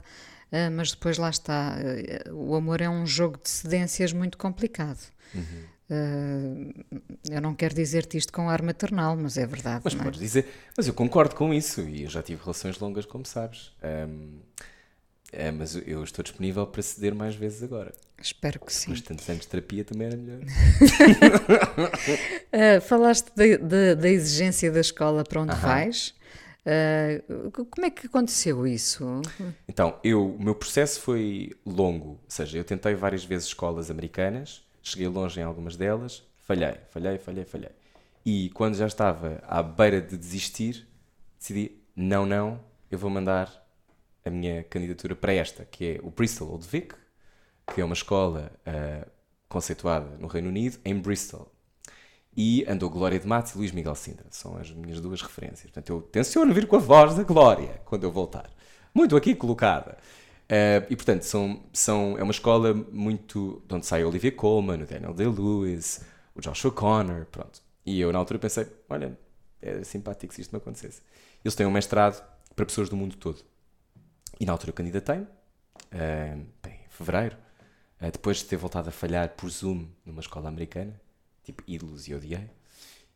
[0.51, 1.77] eh, mas depois lá está.
[1.79, 4.99] eh, O amor é um jogo de cedências muito complicado.
[5.35, 5.39] Eh,
[5.89, 9.83] eu não quero dizer-te isto com ar maternal, mas é verdade.
[9.85, 10.05] Mas não é?
[10.05, 13.73] podes dizer, mas eu concordo com isso e eu já tive relações longas, como sabes.
[13.83, 14.39] Ahm,
[15.33, 17.93] é, mas eu estou disponível para ceder mais vezes agora.
[18.21, 18.91] Espero que sim.
[18.91, 20.41] Mas tantos anos de terapia também era melhor.
[22.53, 25.61] Eh, falaste da, da- da exigência da escola para onde Aham.
[25.61, 26.15] vais.
[26.65, 29.21] Eh, como é que aconteceu isso?
[29.69, 34.64] Então, eu, o meu processo foi longo, ou seja, eu tentei várias vezes escolas americanas,
[34.85, 37.71] cheguei longe em algumas delas, falhei, falhei, falhei, falhei.
[38.25, 40.87] E quando já estava à beira de desistir,
[41.39, 43.51] decidi, não, não, eu vou mandar
[44.25, 46.95] a minha candidatura para esta, que é o Bristol Old Vic,
[47.75, 49.07] que é uma escola ah,
[49.49, 51.51] conceituada no Reino Unido, em Bristol.
[52.37, 54.27] E andou Glória de Matos e Luís Miguel Sintra.
[54.31, 55.71] São as minhas duas referências.
[55.71, 58.51] Portanto, eu tenciono vir com a voz da Glória quando eu voltar.
[58.93, 59.97] Muito aqui colocada.
[60.49, 63.63] Eh, e, portanto, são, são, é uma escola muito...
[63.67, 66.03] de onde sai Olivia Colman, o Daniel Day-Lewis,
[66.35, 67.63] o Joshua Connor, pronto.
[67.85, 69.19] E eu, na altura, pensei, olha,
[69.61, 71.01] era simpático se isto me acontecesse.
[71.45, 72.23] Eles têm um mestrado
[72.55, 73.43] para pessoas do mundo todo.
[74.39, 75.27] E na altura eu candidatei-me,
[75.91, 77.37] eh, bem, em fevereiro,
[78.01, 81.01] eh, depois de ter voltado a falhar por Zoom numa escola americana,
[81.43, 82.51] tipo ídolos e odiei.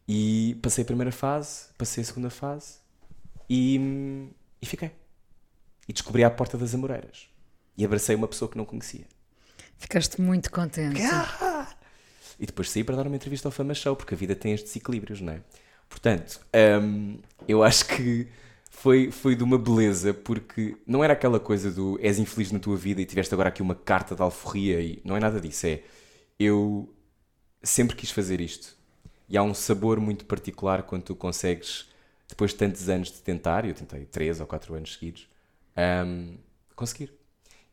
[0.07, 2.79] E passei a primeira fase, passei a segunda fase
[3.49, 4.31] e,
[4.63, 4.91] e fiquei.
[5.89, 7.29] E descobri a porta das Amoreiras.
[7.77, 9.07] E abracei uma pessoa que não conhecia.
[9.79, 11.01] Ficaste muito contente.
[12.39, 14.75] E depois saí para dar uma entrevista ao Fama Show, porque a vida tem estes
[14.77, 15.41] equilíbrios, não é?
[15.89, 16.41] Portanto,
[16.83, 18.29] hum, eu acho que
[18.71, 22.77] foi, foi de uma beleza, porque não era aquela coisa do és infeliz na tua
[22.77, 25.67] vida e tiveste agora aqui uma carta de alforria, e não é nada disso.
[25.67, 25.81] É
[26.39, 26.95] eu
[27.63, 28.77] sempre quis fazer isto.
[29.29, 31.89] E há um sabor muito particular quando tu consegues,
[32.29, 35.29] depois de tantos anos de tentar, e eu tentei 3 ou 4 anos seguidos,
[36.07, 36.39] hum,
[36.75, 37.13] conseguir.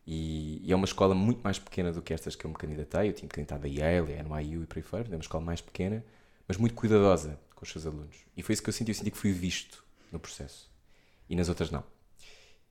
[0.07, 3.09] E, e é uma escola muito mais pequena do que estas que eu me candidatei.
[3.09, 5.07] Eu tinha candidatado a Yale, a NYU e por aí fora.
[5.09, 6.03] É uma escola mais pequena,
[6.47, 8.15] mas muito cuidadosa com os seus alunos.
[8.37, 8.91] E foi isso que eu senti.
[8.91, 10.69] Eu senti que fui visto no processo.
[11.29, 11.83] E nas outras não.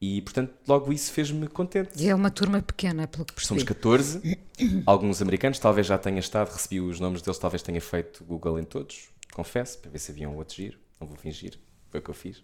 [0.01, 2.03] E, portanto, logo isso fez-me contente.
[2.03, 3.61] E é uma turma pequena, pelo que percebi.
[3.61, 4.39] Somos 14,
[4.85, 8.65] alguns americanos, talvez já tenha estado, recebi os nomes deles, talvez tenha feito Google em
[8.65, 12.11] todos, confesso, para ver se havia um outro giro, não vou fingir, foi o que
[12.11, 12.43] eu fiz.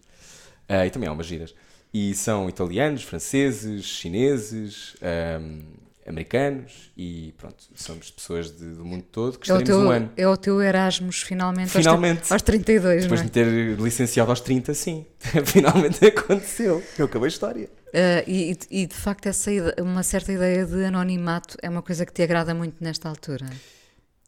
[0.67, 1.53] Ah, e também há umas giras.
[1.93, 5.59] E são italianos, franceses, chineses, ahm,
[6.07, 10.11] americanos e pronto, somos pessoas de- do mundo todo que É estaremos teu, um ano.
[10.17, 12.21] é o teu Erasmus, finalmente, aos Finalmente.
[12.21, 13.45] tri- aos 32, Depois não de é?
[13.45, 15.05] me ter licenciado aos 30, sim.
[15.45, 16.81] Finalmente aconteceu.
[16.97, 17.69] Eu acabei a história.
[17.93, 22.05] Ah, e, e, de facto, essa ide- uma certa ideia de anonimato é uma coisa
[22.05, 23.45] que te agrada muito nesta altura.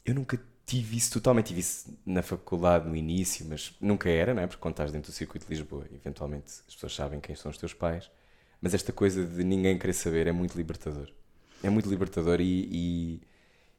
[0.06, 4.42] Eu nunca tive isso totalmente, tive isso na faculdade no início, mas nunca era, não
[4.42, 4.48] é?
[4.48, 7.58] Porque quando estás dentro do circuito de Lisboa, eventualmente as pessoas sabem quem são os
[7.58, 8.10] teus pais.
[8.62, 11.10] Mas esta coisa de ninguém querer saber é muito libertador.
[11.62, 13.22] É muito libertador e, e,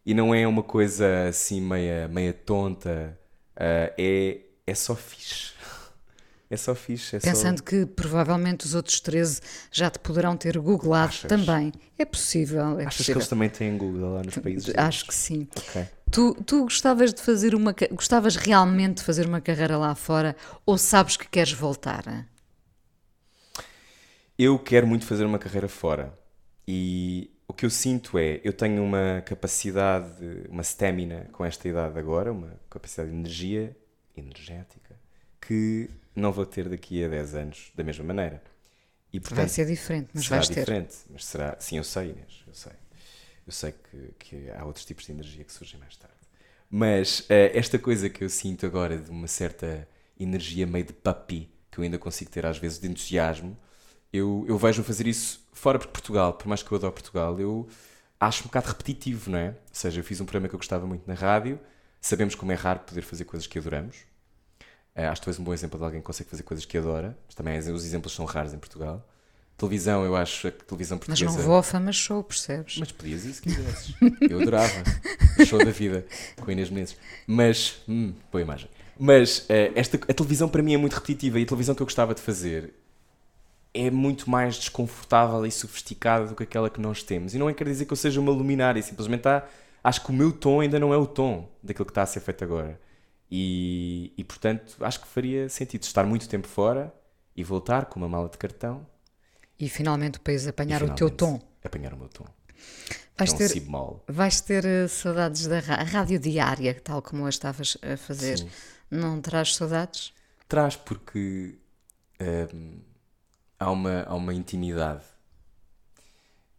[0.06, 3.18] e não é uma coisa assim meia, meia tonta.
[3.56, 5.53] ah, é, é só fixe.
[6.50, 7.16] É só fixe.
[7.16, 9.40] É só- Pensando que provavelmente os outros 13
[9.72, 11.28] já te poderão ter googlado Achas?
[11.28, 11.72] também.
[11.98, 13.14] É possível, é Achas que possível.
[13.20, 14.64] eles também têm Google lá nos países?
[14.66, 14.78] deles?
[14.80, 15.48] Acho que sim.
[15.57, 15.87] Ok.
[16.11, 20.78] Tu, tu gostavas de fazer uma gostavas realmente de fazer uma carreira lá fora ou
[20.78, 22.28] sabes que queres voltar?
[24.38, 26.16] Eu quero muito fazer uma carreira fora
[26.66, 30.12] e o que eu sinto é, eu tenho uma capacidade,
[30.48, 33.76] uma stamina com esta idade agora, uma capacidade de energia
[34.16, 34.96] energética
[35.40, 38.42] que não vou ter daqui a 10 anos da mesma maneira.
[39.12, 40.66] E, Vai portanto, ser diferente, mas será vais ter.
[40.66, 42.72] diferente, mas será, sim, eu sei, Inês, eu sei.
[43.46, 46.16] Eu sei que, que há outros tipos de energia que surgem mais tarde.
[46.70, 51.50] Mas eh, esta coisa que eu sinto agora de uma certa energia meio de papi,
[51.70, 53.57] que eu ainda consigo ter às vezes de entusiasmo,
[54.12, 57.68] eu, eu vejo-me fazer isso fora porque Portugal, por mais que eu adore Portugal, eu
[58.20, 59.48] acho um bocado repetitivo, não é?
[59.50, 61.59] Ou seja, eu fiz um programa que eu gostava muito na rádio,
[62.00, 63.98] sabemos como é raro poder fazer coisas que adoramos.
[64.94, 66.78] Eh, acho que tu és um bom exemplo de alguém que consegue fazer coisas que
[66.78, 69.04] adora, mas também os exemplos são raros em Portugal.
[69.57, 71.37] Televisão, eu acho a televisão Mas portuguesa.
[71.38, 72.76] não vou ao fama show, percebes?
[72.78, 73.94] Mas podias ir se quisesses.
[74.20, 74.72] Eu adorava.
[75.46, 76.04] Show da vida
[76.40, 76.96] com a Inês Menezes.
[77.26, 78.68] Mas, hum, boa imagem.
[78.98, 81.87] Mas eh, esta, a televisão para mim é muito repetitiva e a televisão que eu
[81.87, 82.74] gostava de fazer
[83.72, 87.35] é muito mais desconfortável e sofisticada do que aquela que nós temos.
[87.35, 89.44] E não é quer dizer que eu seja uma luminária, simplesmente há,
[89.83, 92.20] acho que o meu tom ainda não é o tom daquilo que está a ser
[92.20, 92.80] feito agora.
[93.36, 96.94] E, e portanto, acho que faria sentido estar muito tempo fora
[97.34, 98.86] e voltar com uma mala de cartão
[99.58, 101.40] E finalmente o país apanhar o teu tom.
[101.64, 102.24] Apanhar o meu tom.
[103.18, 103.66] Vais é ter,
[104.06, 108.38] vais ter eh, saudades da rádio diária, tal como a estavas a fazer.
[108.38, 108.50] Sim.
[108.88, 110.12] Não terás saudades?
[110.48, 111.58] Traz porque
[112.54, 112.78] hum,
[113.58, 115.02] há, uma, há uma intimidade.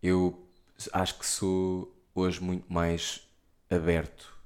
[0.03, 0.45] Eu
[0.91, 3.25] acho que sou hoje muito mais
[3.69, 4.37] aberto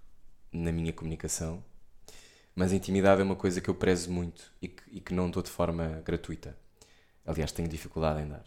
[0.51, 1.63] na minha comunicação,
[2.59, 5.29] mas a intimidade é uma coisa que eu prezo muito e que, e que não
[5.29, 6.57] dou de forma gratuita.
[7.25, 8.43] Aliás, tenho dificuldade em dar.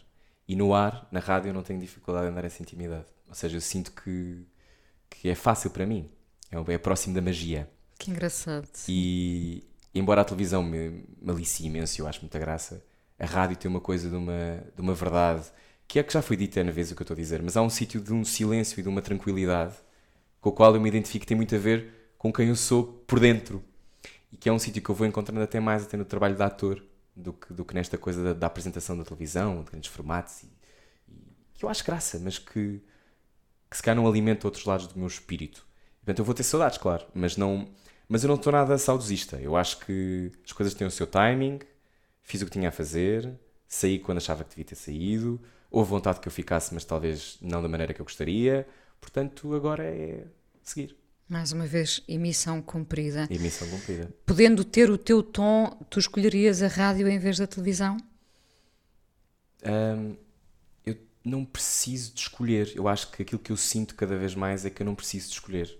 [0.47, 3.07] E no ar, na rádio, eu não tenho dificuldade em dar essa intimidade.
[3.27, 4.45] Ou seja, eu sinto que,
[5.09, 6.11] que é fácil para mim.
[6.51, 7.67] É, é próximo da magia.
[7.97, 8.69] Que engraçado.
[8.87, 9.63] E
[9.95, 12.85] embora a televisão me, me alicie imenso, eu acho muita graça,
[13.17, 15.47] a rádio tem uma coisa de uma, de uma verdade
[15.87, 17.57] que é que já foi dita N vezes o que eu estou a dizer, mas
[17.57, 19.73] há um sítio de um silêncio e de uma tranquilidade
[20.39, 22.83] com o qual eu me identifico que tem muito a ver com quem eu sou
[23.07, 23.72] por dentro
[24.33, 26.41] e que é um sítio que eu vou encontrando até mais até no trabalho de
[26.41, 26.83] ator
[27.15, 30.49] do que, do que nesta coisa da, da apresentação da televisão, de grandes formatos e,
[31.07, 32.81] e que eu acho graça, mas que,
[33.69, 35.63] que se calhar não alimenta outros lados do meu espírito.
[35.99, 37.69] Portanto, eu vou ter saudades, claro, mas não,
[38.09, 39.39] mas eu não estou nada saudosista.
[39.39, 41.59] Eu acho que as coisas têm o seu timing,
[42.23, 46.19] fiz o que tinha a fazer, saí quando achava que devia ter saído, houve vontade
[46.19, 48.67] que eu ficasse, mas talvez não da maneira que eu gostaria.
[48.99, 50.25] Portanto, agora é
[50.63, 51.02] seguir.
[51.27, 53.27] Mais uma vez, emissão cumprida.
[53.29, 54.09] E missão cumprida.
[54.25, 57.97] Podendo ter o teu tom, tu escolherias a rádio em vez da televisão?
[59.65, 60.15] Hum,
[60.85, 62.71] eu não preciso de escolher.
[62.75, 65.27] Eu acho que aquilo que eu sinto cada vez mais é que eu não preciso
[65.27, 65.79] de escolher.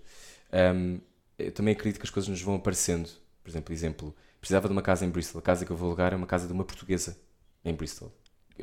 [0.52, 0.98] Hum,
[1.38, 3.10] eu também acredito que as coisas nos vão aparecendo.
[3.42, 5.38] Por exemplo, exemplo, precisava de uma casa em Bristol.
[5.40, 7.16] A casa que eu vou alugar é uma casa de uma portuguesa
[7.64, 8.10] em Bristol.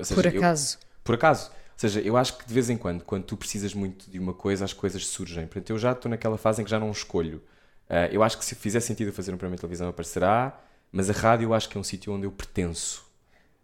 [0.02, 0.80] Seja, Por eu- acaso.
[1.04, 1.52] por acaso.
[1.74, 4.34] Ou seja, eu acho que de vez em quando, quando tu precisas muito de uma
[4.34, 5.46] coisa, as coisas surgem.
[5.48, 7.42] Portanto, eu já estou naquela fase em que já não escolho.
[7.90, 10.60] Ah, eu acho que se fizer sentido fazer um programa de televisão, aparecerá,
[10.92, 13.04] mas a rádio eu acho que é um sítio onde eu pertenço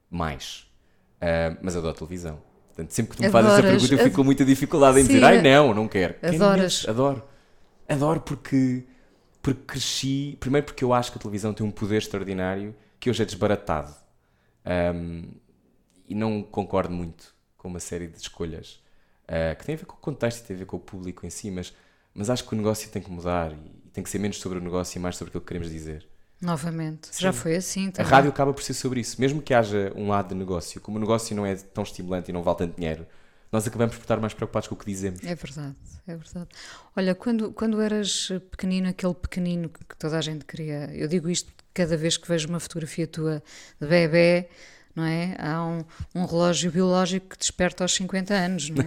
[0.09, 0.65] mais.
[1.21, 2.41] Ah, mas adoro televisão.
[2.69, 5.07] Portanto, sempre que tu me fazes essa pergunta, eu fico com muita dificuldade em Sim,
[5.07, 6.13] dizer, ai a- não, não quero.
[6.15, 6.81] Quem adoras.
[6.81, 7.23] conhece, Adoro.
[7.89, 8.83] Adoro porque,
[9.41, 10.37] porque cresci.
[10.39, 13.95] Primeiro, porque eu acho que a televisão tem um poder extraordinário que hoje é desbaratado.
[14.65, 15.23] Um,
[16.07, 17.33] e não concordo muito
[17.67, 18.79] com uma série de escolhas
[19.25, 21.25] uh, que têm a ver com o contexto e têm a ver com o público
[21.25, 21.73] em si, mas,
[22.15, 24.61] mas acho que o negócio tem que mudar e, tem que ser menos sobre o
[24.61, 26.07] negócio e mais sobre aquilo que queremos dizer.
[26.39, 27.09] Novamente.
[27.19, 28.11] Já foi assim A também.
[28.11, 29.19] rádio acaba por ser sobre isso.
[29.19, 32.33] Mesmo que haja um lado de negócio, como o negócio não é tão estimulante e
[32.33, 33.07] não vale tanto dinheiro,
[33.51, 35.23] nós acabamos por estar mais preocupados com o que dizemos.
[35.23, 35.75] É verdade,
[36.07, 36.47] é verdade.
[36.95, 41.51] Olha, quando, quando eras pequenino, aquele pequenino que toda a gente queria, eu digo isto
[41.73, 43.41] cada vez que vejo uma fotografia tua
[43.81, 44.47] de bebê,
[44.97, 45.35] não é?
[45.37, 48.83] Há um, um relógio biológico que desperta aos 50 anos, não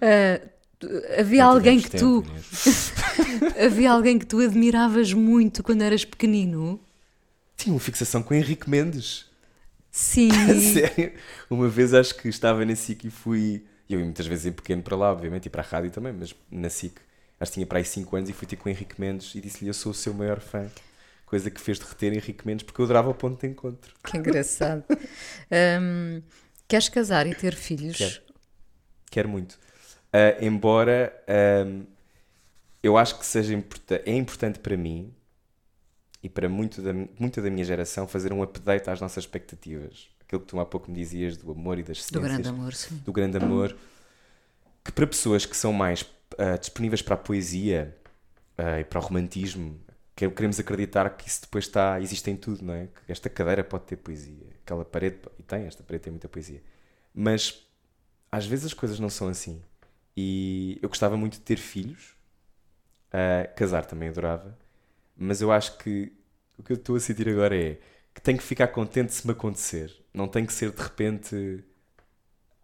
[0.00, 0.40] é?
[0.78, 0.86] Tu-
[1.18, 2.32] havia Não alguém que tu tempo,
[3.60, 6.80] havia alguém que tu admiravas muito quando eras pequenino?
[7.56, 9.26] Tinha uma fixação com o Henrique Mendes.
[9.90, 10.30] Sim.
[10.72, 11.12] Sério?
[11.50, 13.64] Uma vez acho que estava na SIC e fui.
[13.90, 16.32] Eu ia muitas vezes em pequeno para lá, obviamente, e para a rádio também, mas
[16.48, 16.94] na SIC
[17.40, 19.40] acho que tinha para aí 5 anos e fui ter com o Henrique Mendes e
[19.40, 20.68] disse-lhe: Eu sou o seu maior fã.
[21.28, 23.92] Coisa que fez derreter Henrique Mendes porque eu adorava o ponto de encontro.
[24.02, 24.82] Que engraçado.
[25.78, 26.22] Hum,
[26.66, 27.96] queres casar e ter filhos?
[27.98, 28.22] Quero.
[29.10, 29.58] Quero muito.
[30.10, 31.82] Ah, embora ahm,
[32.82, 35.12] eu acho que seja importa- é importante para mim
[36.22, 40.08] e para muito da, muita da minha geração fazer um update às nossas expectativas.
[40.22, 42.22] Aquilo que tu há pouco me dizias do amor e das Do ciências.
[42.32, 42.96] grande amor, sim.
[43.04, 43.76] do grande amor,
[44.82, 46.06] que para pessoas que são mais
[46.38, 47.94] ah, disponíveis para a poesia
[48.56, 49.78] ah, e para o romantismo,
[50.32, 52.88] queremos acreditar que isso depois está, existe em tudo, não é?
[53.06, 56.62] Que esta cadeira pode ter poesia, aquela parede, e tem, esta parede tem muita poesia.
[57.14, 57.66] Mas
[58.32, 59.62] às vezes as coisas não são assim.
[60.16, 62.16] E eu gostava muito de ter filhos,
[63.12, 64.56] ah, casar também adorava,
[65.16, 66.12] mas eu acho que
[66.58, 67.78] o que eu estou a sentir agora é
[68.14, 69.94] que tenho que ficar contente se me acontecer.
[70.14, 71.64] Não tem que ser de repente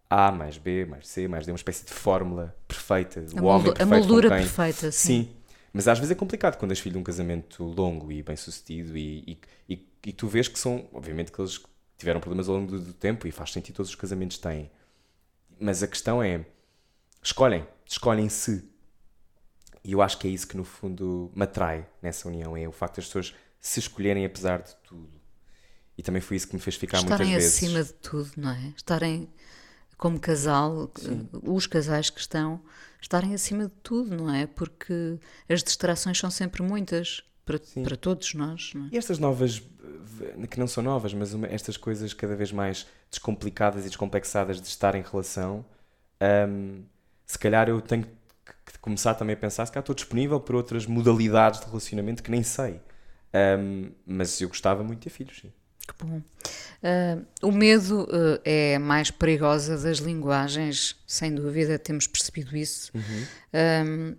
[0.09, 3.73] A mais B mais C mais D, uma espécie de fórmula perfeita, A, homem moldu-
[3.79, 5.27] a perfeito com moldura perfeita, sim.
[5.27, 5.29] Sim,
[5.75, 8.97] mas às vezes é complicado quando és filho de um casamento longo e bem sucedido
[8.97, 11.61] e, e, e, e tu vês que são, obviamente que eles
[11.97, 14.71] tiveram problemas ao longo do, do tempo e faz sentido todos os casamentos têm.
[15.59, 16.45] Mas a questão é,
[17.21, 18.63] escolhem, escolhem-se.
[19.83, 22.71] E eu acho que é isso que no fundo me atrai nessa união, é o
[22.71, 25.11] facto das pessoas se escolherem apesar de tudo.
[25.97, 27.57] E também foi isso que me fez ficar Estarem muitas vezes.
[27.57, 28.73] acima de tudo, não é?
[28.77, 29.27] Estarem
[29.97, 30.91] como casal,
[31.43, 32.61] os casais que estão,
[33.01, 34.45] estarem acima de tudo, não é?
[34.47, 35.17] Porque
[35.49, 38.89] as distrações são sempre muitas para, para todos nós, não é?
[38.91, 39.61] E estas novas,
[40.21, 44.59] eh, que não são novas, mas uma- estas coisas cada vez mais descomplicadas e descomplexadas
[44.61, 45.65] de estar em relação,
[46.49, 46.83] hum,
[47.25, 48.05] se calhar eu tenho
[48.65, 52.31] que começar também a pensar, se calhar estou disponível para outras modalidades de relacionamento que
[52.31, 52.79] nem sei.
[53.59, 55.51] Hum, mas eu gostava muito de ter filhos, sim.
[55.87, 56.21] Que bom.
[56.83, 62.91] Ah, o medo ah, é a mais perigosa das linguagens, sem dúvida, temos percebido isso.
[63.53, 64.15] Ah,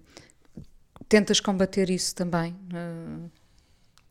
[1.08, 2.56] tentas combater isso também?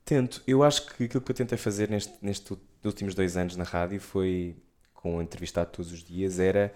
[0.04, 0.42] Tento.
[0.46, 4.00] Eu acho que aquilo que eu tentei fazer neste, nestes últimos dois anos na rádio
[4.00, 4.56] foi,
[4.94, 6.74] com o entrevistado todos os dias, era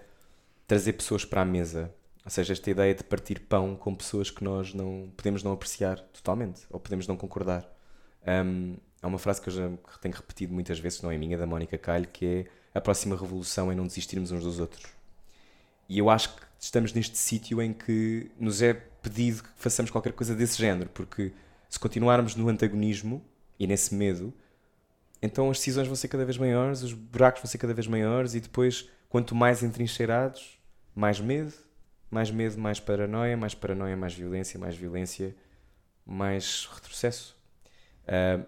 [0.66, 1.94] trazer pessoas para a mesa.
[2.24, 5.98] Ou seja, esta ideia de partir pão com pessoas que nós não podemos não apreciar
[5.98, 7.66] totalmente, ou podemos não concordar.
[8.26, 11.46] Hum, há uma frase que eu já tenho repetido muitas vezes, não é minha, da
[11.46, 14.84] Mónica Calho, que é a próxima revolução é não desistirmos uns dos outros.
[15.88, 20.12] E eu acho que estamos neste sítio em que nos é pedido que façamos qualquer
[20.12, 21.32] coisa desse género, porque
[21.68, 23.24] se continuarmos no antagonismo
[23.58, 24.32] e nesse medo,
[25.22, 28.34] então as decisões vão ser cada vez maiores, os buracos vão ser cada vez maiores
[28.34, 30.58] e depois, quanto mais entrincheirados,
[30.94, 31.52] mais medo,
[32.10, 35.34] mais medo, mais paranoia, mais paranoia, mais violência, mais violência,
[36.06, 37.36] mais retrocesso.
[38.06, 38.40] Ah,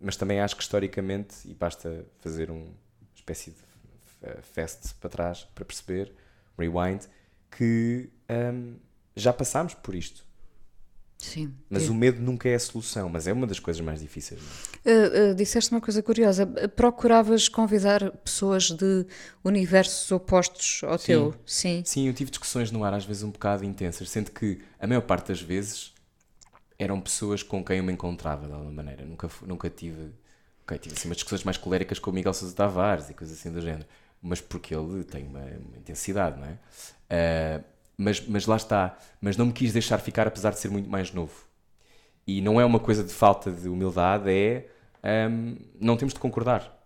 [0.00, 2.74] mas também acho que historicamente, e basta fazer um- uma
[3.14, 3.56] espécie de
[4.36, 6.12] f- fast para trás para perceber,
[6.58, 7.02] rewind,
[7.56, 8.74] que ahm,
[9.16, 10.24] já passámos por isto.
[11.18, 11.52] sim.
[11.68, 11.90] Mas É.
[11.90, 14.40] o medo nunca é a solução, mas é uma das coisas mais difíceis.
[14.40, 16.46] Uh, uh, disseste uma coisa curiosa.
[16.74, 19.04] Procuravas convidar pessoas de
[19.44, 21.06] universos opostos ao Sim.
[21.06, 21.34] teu?
[21.44, 21.82] Sim.
[21.84, 25.02] Sim, eu tive discussões no ar às vezes um bocado intensas, sendo que a maior
[25.02, 25.92] parte das vezes
[26.82, 29.04] eram pessoas com quem eu me encontrava de alguma maneira.
[29.04, 30.12] Nunca, nunca tive.
[30.62, 33.52] ok, tive assim umas discussões mais coléricas com o Miguel Sousa Tavares e coisas assim
[33.52, 33.86] do género.
[34.22, 36.58] Mas porque ele tem uma, uma intensidade, não é?
[37.10, 37.60] Ah,
[37.96, 38.98] mas, mas lá está.
[39.20, 41.44] Mas não me quis deixar ficar, apesar de ser muito mais novo.
[42.26, 44.68] E não é uma coisa de falta de humildade, é.
[45.02, 46.78] ahm, não temos de concordar.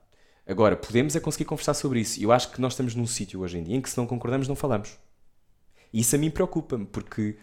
[0.47, 2.21] Agora, podemos é conseguir conversar sobre isso.
[2.23, 4.49] Eu acho que nós estamos num sítio hoje em dia em que se não concordamos,
[4.49, 4.99] não falamos.
[5.93, 7.39] E isso a mim preocupa-me, porque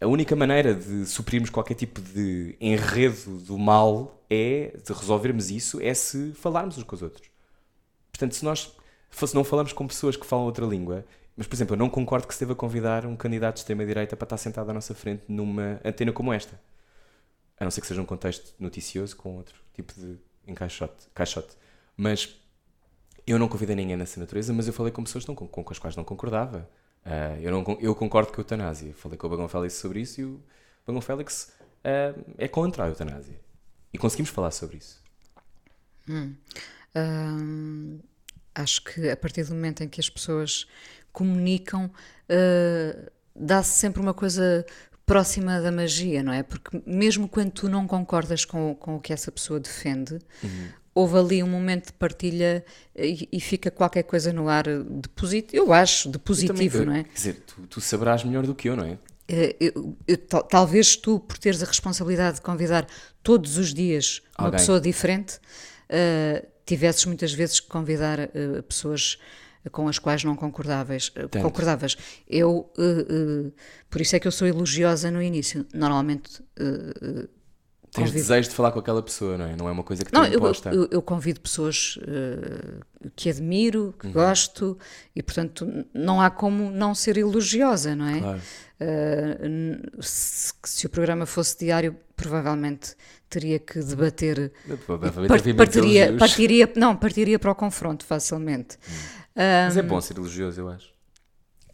[0.00, 5.80] a única maneira de suprirmos qualquer tipo de enredo do mal é, de resolvermos isso,
[5.80, 7.28] é se falarmos uns com os outros.
[8.10, 8.74] Portanto, se nós
[9.10, 11.04] se não falamos com pessoas que falam outra língua,
[11.36, 14.26] mas, por exemplo, eu não concordo que se deva convidar um candidato de extrema-direita para
[14.26, 16.60] estar sentado à nossa frente numa antena como esta.
[17.58, 20.16] A não ser que seja um contexto noticioso com outro tipo de
[20.46, 21.06] encaixote.
[21.14, 21.56] Caixote.
[21.96, 22.36] Mas
[23.26, 25.78] eu não convidei ninguém nessa natureza, mas eu falei com pessoas não- com, com as
[25.78, 26.68] quais não concordava.
[27.04, 28.94] Ah, eu, não, eu concordo com a eutanásia.
[28.94, 30.40] Falei com o Bagão Félix sobre isso e o
[30.86, 31.52] Bagão Félix
[31.84, 33.38] ah, é contra a eutanásia.
[33.92, 35.02] E conseguimos falar sobre isso.
[36.08, 36.34] Hum,
[38.54, 40.66] acho que a partir do momento em que as pessoas
[41.12, 44.66] comunicam, uh, dá-se sempre uma coisa
[45.06, 46.42] próxima da magia, não é?
[46.42, 50.18] Porque mesmo quando tu não concordas com, com o que essa pessoa defende,
[50.94, 52.64] houve ali um momento de partilha
[52.96, 56.94] e, e fica qualquer coisa no ar de positivo, eu acho, de positivo, Também, não
[57.00, 57.04] é?
[57.04, 58.98] Quer dizer, tu, tu saberás melhor do que eu, não é?
[59.26, 62.86] Eh, eu- eu- tal- talvez tu, por teres a responsabilidade de convidar
[63.22, 64.58] todos os dias uma Alguém.
[64.60, 65.38] pessoa diferente,
[65.88, 68.30] eh, tivesses muitas vezes que convidar eh,
[68.68, 69.18] pessoas
[69.72, 71.10] com as quais não concordavas.
[71.14, 71.40] eh, Tanto.
[71.42, 71.96] concordavas.
[72.28, 73.06] Eu, eh,
[73.48, 73.50] eh,
[73.90, 75.66] por isso é que eu sou elogiosa no início.
[75.72, 76.42] Normalmente.
[77.94, 79.54] Tens convido- desejo de falar com aquela pessoa, não é?
[79.56, 80.70] Não é uma coisa que te não, é eu, eu, imposta.
[80.74, 82.80] eu- eu convido pessoas eh,
[83.14, 83.92] que admiro, Uhum.
[83.92, 84.76] que gosto,
[85.14, 88.18] e portanto não há como não ser elogiosa, não é?
[88.20, 88.40] Claro.
[88.80, 92.94] Uh, se, se o programa fosse diário, provavelmente
[93.30, 94.52] teria que debater.
[94.84, 98.76] Provavelmente partiria, partiria, não, partiria para o confronto facilmente.
[99.34, 100.92] Mas é bom ser elogioso, eu acho.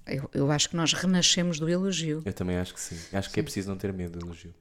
[0.06, 2.22] Eu, eu acho que nós renascemos do elogio.
[2.24, 2.96] Eu também acho que sim.
[3.12, 4.52] Acho que é preciso não ter medo do elogio.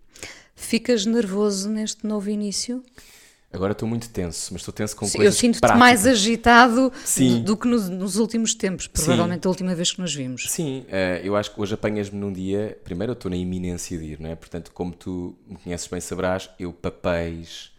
[0.56, 2.84] Ficas nervoso neste novo início?
[3.52, 7.40] Agora estou muito tenso, mas estou tenso com Sim, coisas eu sinto-te mais agitado Sim.
[7.40, 10.46] do, do que nos, nos últimos tempos, provavelmente a última vez que nos vimos.
[10.52, 12.78] Sim, eh, eu acho que hoje apanhas-me num dia.
[12.84, 14.36] Primeiro, eu estou na iminência de ir, não é?
[14.36, 17.72] Portanto, como tu me conheces bem, saberás, eu papéis,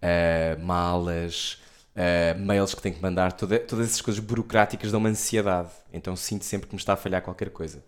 [0.00, 1.58] eh, malas,
[1.94, 5.70] eh, mails que tenho que mandar, toda- todas essas coisas burocráticas dão-me ansiedade.
[5.92, 7.84] Então sinto sempre que me está a falhar qualquer coisa.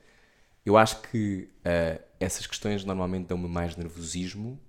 [0.64, 4.60] Eu acho que eh, essas questões normalmente dão-me mais nervosismo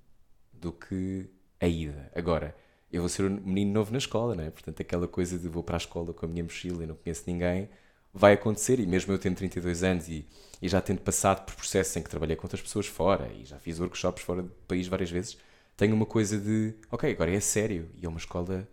[0.54, 1.30] do que
[1.60, 2.12] a ida.
[2.16, 2.56] Agora,
[2.92, 4.50] eu vou ser um menino novo na escola, não é?
[4.50, 7.24] Portanto, aquela coisa de vou para a escola com a minha mochila e não conheço
[7.28, 7.70] ninguém,
[8.14, 8.80] vai acontecer.
[8.80, 10.26] E mesmo eu tendo 32 anos e,
[10.62, 13.60] e já tendo passado por processos em que trabalhei com outras pessoas fora e já
[13.60, 15.38] fiz workshops fora do país várias vezes,
[15.76, 18.68] tenho uma coisa de, ok, agora é sério e é uma escola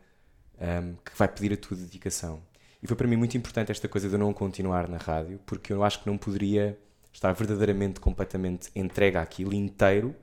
[0.61, 2.43] um, que vai pedir a tua dedicação.
[2.83, 5.73] E foi para mim muito importante esta coisa de eu não continuar na rádio, porque
[5.73, 6.79] eu acho que não poderia
[7.13, 10.15] estar verdadeiramente, completamente entregue àquilo inteiro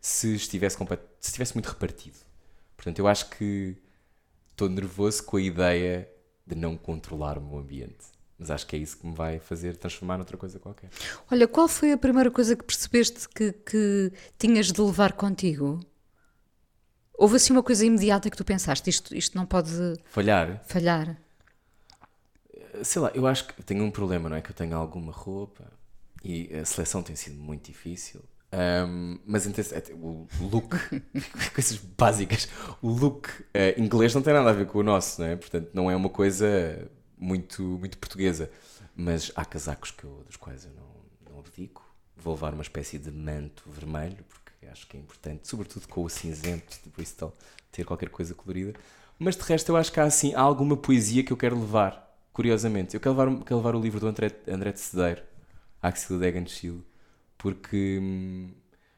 [0.00, 0.76] se estivesse,
[1.20, 2.16] se estivesse muito repartido.
[2.76, 3.76] Portanto, eu acho que
[4.50, 6.08] estou nervoso com a ideia
[6.46, 8.06] de não controlar o meu ambiente.
[8.38, 10.90] Mas acho que é isso que me vai fazer transformar noutra coisa qualquer.
[11.30, 15.80] Olha, qual foi a primeira coisa que percebeste que, que tinhas de levar contigo?
[17.14, 19.72] Houve assim uma coisa imediata que tu pensaste, isto, isto não pode
[20.04, 20.62] Falhar?
[20.64, 21.20] falhar.
[22.84, 24.40] Sei lá, eu acho que tenho um problema, não é?
[24.40, 25.64] Que eu tenho alguma roupa
[26.24, 28.20] e a seleção tem sido muito difícil.
[28.50, 30.74] Ahm, mas então, é, o look,
[31.54, 32.48] coisas básicas,
[32.80, 35.36] o look eh, inglês não tem nada a ver com o nosso, não é?
[35.36, 38.50] Portanto, não é uma coisa muito, muito portuguesa.
[38.96, 41.84] Mas há casacos que eu- dos quais eu não, não abdico.
[42.16, 46.08] Vou levar uma espécie de manto vermelho, porque acho que é importante, sobretudo com o
[46.10, 47.32] cinzento de Bristol,
[47.70, 48.74] ter qualquer coisa colorida.
[49.18, 52.94] Mas de resto, eu acho que há assim alguma poesia que eu quero levar, curiosamente.
[52.94, 55.22] Eu quero levar, quero levar o livro do André, André de Cedeiro,
[55.80, 56.84] Axel Degenschil,
[57.36, 58.00] porque,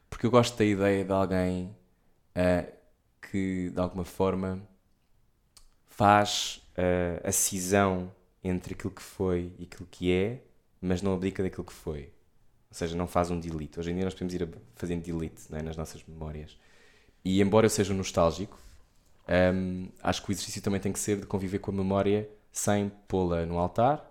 [0.09, 1.75] porque eu gosto da ideia de alguém
[2.35, 2.65] ah,
[3.21, 4.61] que, de alguma forma,
[5.87, 8.11] faz ah, a cisão
[8.43, 10.43] entre aquilo que foi e aquilo que é,
[10.81, 12.11] mas não abdica daquilo que foi.
[12.69, 13.79] Ou seja, não faz um delete.
[13.79, 16.57] Hoje em dia nós podemos ir fazendo delete é, nas nossas memórias.
[17.23, 18.57] E embora eu seja um nostálgico,
[19.53, 22.89] hum, acho que o exercício também tem que ser de conviver com a memória sem
[23.07, 24.09] pô-la no altar,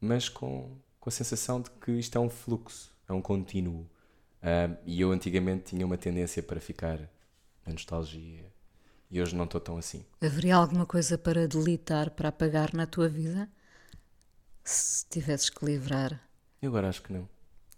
[0.00, 3.84] mas com, com a sensação de que isto é um fluxo, é um contínuo.
[4.40, 6.96] Hum, e eu antigamente tinha uma tendência para ficar
[7.66, 8.46] na nostalgia
[9.10, 10.04] e hoje não estou tão assim.
[10.20, 13.50] Haveria alguma coisa para deletar, para apagar na tua vida?
[14.62, 16.20] Se tivesses que livrar.
[16.62, 17.28] Eu agora acho que não.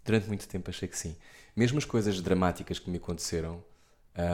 [0.03, 1.15] Durante muito tempo achei que sim.
[1.55, 3.63] Mesmo as coisas dramáticas que me aconteceram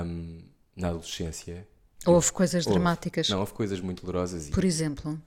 [0.06, 0.42] hum,
[0.76, 1.66] na adolescência.
[2.06, 2.78] Houve coisas Houve.
[2.78, 3.30] dramáticas.
[3.30, 5.18] Não, houve coisas muito dolorosas e Por exemplo,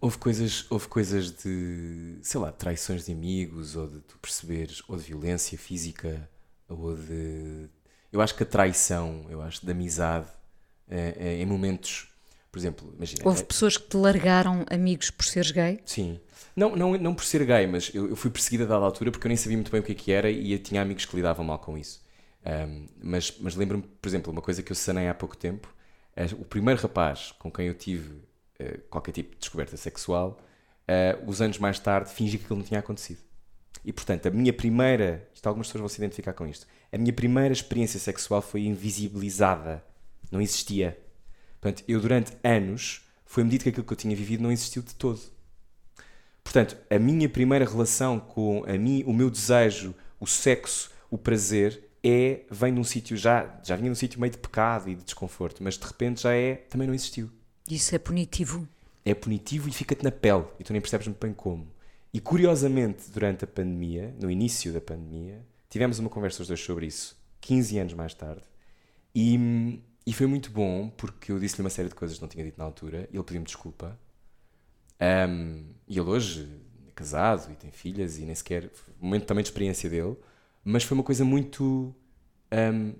[0.00, 4.96] houve coisas, houve coisas de, sei lá, traições de amigos ou de tu perceberes, ou
[4.96, 6.28] de violência física,
[6.68, 7.68] ou de.
[8.12, 10.26] Eu acho que a traição, eu acho, de amizade,
[10.88, 12.08] é, é em momentos.
[12.50, 13.22] Por exemplo, imagina.
[13.24, 15.80] houve é- pessoas que te largaram amigos por seres gay?
[15.84, 16.18] Sim.
[16.56, 19.24] Não, não, não por ser gay, mas eu, eu fui perseguida a dada altura porque
[19.26, 21.14] eu nem sabia muito bem o que é que era e eu tinha amigos que
[21.14, 22.02] lidavam mal com isso.
[22.44, 25.72] Ahm, mas mas lembro-me, por exemplo, uma coisa que eu sanei há pouco tempo:
[26.16, 28.22] é o primeiro rapaz com quem eu tive eh,
[28.88, 30.38] qualquer tipo de descoberta sexual,
[30.86, 33.20] eh, uns anos mais tarde, fingi que aquilo não tinha acontecido.
[33.84, 37.12] E portanto, a minha primeira, isto algumas pessoas vão se identificar com isto, a minha
[37.12, 39.84] primeira experiência sexual foi invisibilizada,
[40.30, 40.98] não existia.
[41.60, 44.94] Portanto, eu durante anos foi-me dito que aquilo que eu tinha vivido não existiu de
[44.94, 45.20] todo.
[46.42, 51.90] Portanto, a minha primeira relação com a mim, o meu desejo, o sexo, o prazer,
[52.02, 54.94] é, vem de um sítio já, já vinha de um sítio meio de pecado e
[54.94, 57.30] de desconforto, mas de repente já é, também não existiu.
[57.70, 58.68] Isso é punitivo.
[59.04, 61.68] É punitivo e fica-te na pele e tu nem percebes muito bem como.
[62.12, 66.86] E curiosamente, durante a pandemia, no início da pandemia, tivemos uma conversa os dois sobre
[66.86, 68.42] isso, 15 anos mais tarde,
[69.14, 72.44] e, e foi muito bom porque eu disse-lhe uma série de coisas que não tinha
[72.44, 73.98] dito na altura e ele pediu-me desculpa.
[75.00, 76.48] Um, e ele hoje
[76.88, 78.70] é casado e tem filhas e nem sequer.
[79.00, 80.16] Um momento também de experiência dele,
[80.64, 81.94] mas foi uma coisa muito.
[82.52, 82.94] um,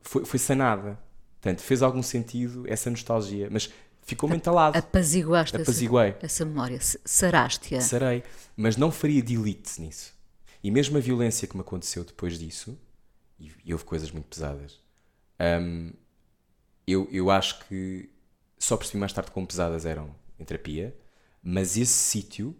[0.00, 0.98] foi, foi sanada.
[1.40, 3.70] Portanto, fez algum sentido essa nostalgia, mas
[4.06, 4.78] ficou mentalado.
[4.78, 6.14] Apaziguaste essa, Apaziguei.
[6.22, 6.76] essa memória.
[6.76, 7.80] S- Saraste-a.
[7.80, 8.22] Sarei.
[8.56, 10.14] Mas não faria delete nisso.
[10.62, 12.78] E mesmo a violência que me aconteceu depois disso,
[13.38, 14.80] e, e houve coisas muito pesadas,
[15.60, 15.92] hum,
[16.86, 18.08] eu, eu acho que
[18.58, 20.96] só percebi mais tarde como pesadas eram em terapia,
[21.42, 22.56] mas esse sítio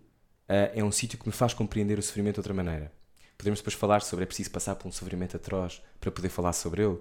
[0.49, 2.93] ah, é um sítio que me faz compreender o sofrimento de outra maneira.
[3.39, 6.83] Podemos depois falar sobre é preciso passar por um sofrimento atroz para poder falar sobre
[6.85, 6.99] ele?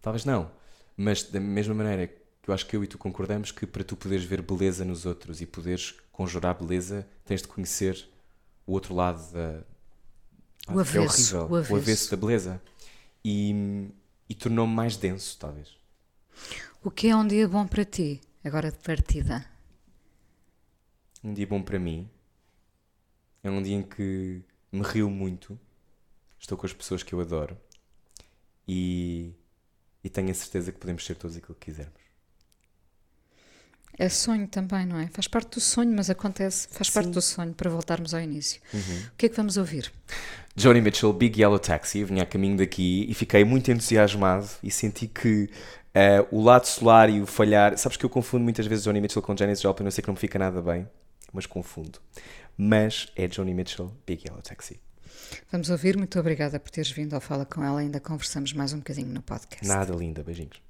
[0.00, 0.50] Talvez não.
[0.96, 2.10] Mas da mesma maneira
[2.42, 5.06] que eu acho que eu e tu concordamos que para tu poderes ver beleza nos
[5.06, 8.08] outros e poderes conjurar beleza, tens de conhecer
[8.66, 9.62] o outro lado da.
[10.68, 12.10] O é avesso, horrível, o avesso.
[12.10, 12.62] da beleza.
[13.24, 13.88] E,
[14.28, 15.76] e tornou-me mais denso, talvez.
[16.82, 19.44] O que é um dia bom para ti, agora de partida?
[21.22, 22.08] Um dia bom para mim
[23.42, 25.58] é um dia em que me rio muito,
[26.38, 27.56] estou com as pessoas que eu adoro
[28.66, 29.32] e,
[30.04, 32.09] e tenho a certeza que podemos ser todos aquilo que quisermos.
[34.00, 35.08] É sonho também, não é?
[35.08, 37.12] Faz parte do sonho, mas acontece, faz parte Sim.
[37.12, 38.58] do sonho para voltarmos ao início.
[38.72, 38.80] Uhum.
[38.80, 39.92] O que é que vamos ouvir?
[40.56, 44.70] Joni Mitchell, Big Yellow Taxi, eu vinha a caminho daqui e fiquei muito entusiasmado e
[44.70, 45.50] senti que
[45.92, 47.76] eh, o lado solar e o falhar.
[47.76, 50.14] Sabes que eu confundo muitas vezes Joni Mitchell com Janis Joplin, eu sei que não
[50.14, 50.88] me fica nada bem,
[51.30, 51.98] mas confundo.
[52.56, 54.80] Mas é Joni Mitchell, Big Yellow Taxi.
[55.52, 55.98] Vamos ouvir.
[55.98, 57.80] Muito obrigada por teres vindo ao Fala com ela.
[57.80, 59.68] Ainda conversamos mais um bocadinho no podcast.
[59.68, 60.69] Nada linda, beijinhos.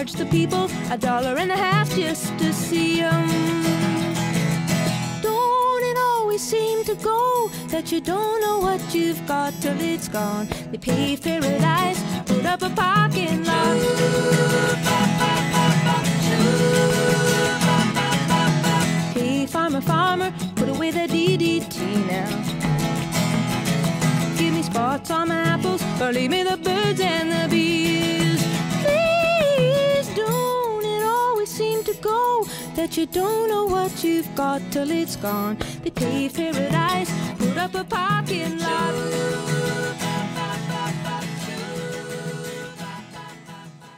[0.00, 3.28] charge the people a dollar and a half just to see 'em.
[5.20, 10.08] Don't it always seem to go that you don't know what you've got till it's
[10.08, 10.48] gone?
[10.70, 13.76] They paved paradise, put up a parking lot.
[19.14, 21.78] Hey, farmer, farmer, put away the DDT
[22.08, 22.49] now.
[33.00, 35.56] You don't know what you've got till it's gone.
[35.82, 38.94] They paved paradise, put up a parking lot.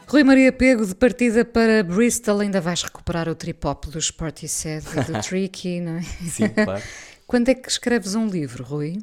[0.07, 4.85] Rui Maria Pego, de partida para Bristol, ainda vais recuperar o tripop do Sporty Set
[4.93, 6.03] e do Tricky, não é?
[6.03, 6.83] Sim, claro.
[7.27, 8.99] Quando é que escreves um livro, Rui?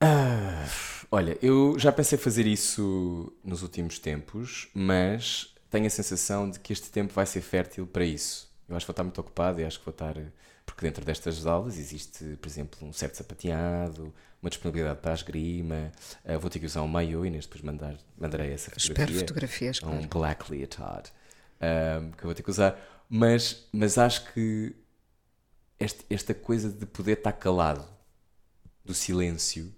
[0.00, 0.66] Ah,
[1.10, 6.72] olha, eu já pensei fazer isso nos últimos tempos, mas tenho a sensação de que
[6.72, 8.48] este tempo vai ser fértil para isso.
[8.68, 10.14] Eu acho que vou estar muito ocupado e acho que vou estar.
[10.64, 15.92] Porque dentro destas aulas existe, por exemplo, um certo sapateado, uma disponibilidade para a esgrima.
[16.24, 19.18] ah, vou ter que usar um maillot e neste depois mandar, mandarei essa Espero fotografia.
[19.20, 20.08] fotografias, um claro.
[20.08, 21.10] black leotard
[21.60, 22.78] um, que eu vou ter que usar.
[23.10, 24.74] Mas, mas acho que
[25.78, 27.84] este- esta coisa de poder estar calado,
[28.84, 29.74] do silêncio,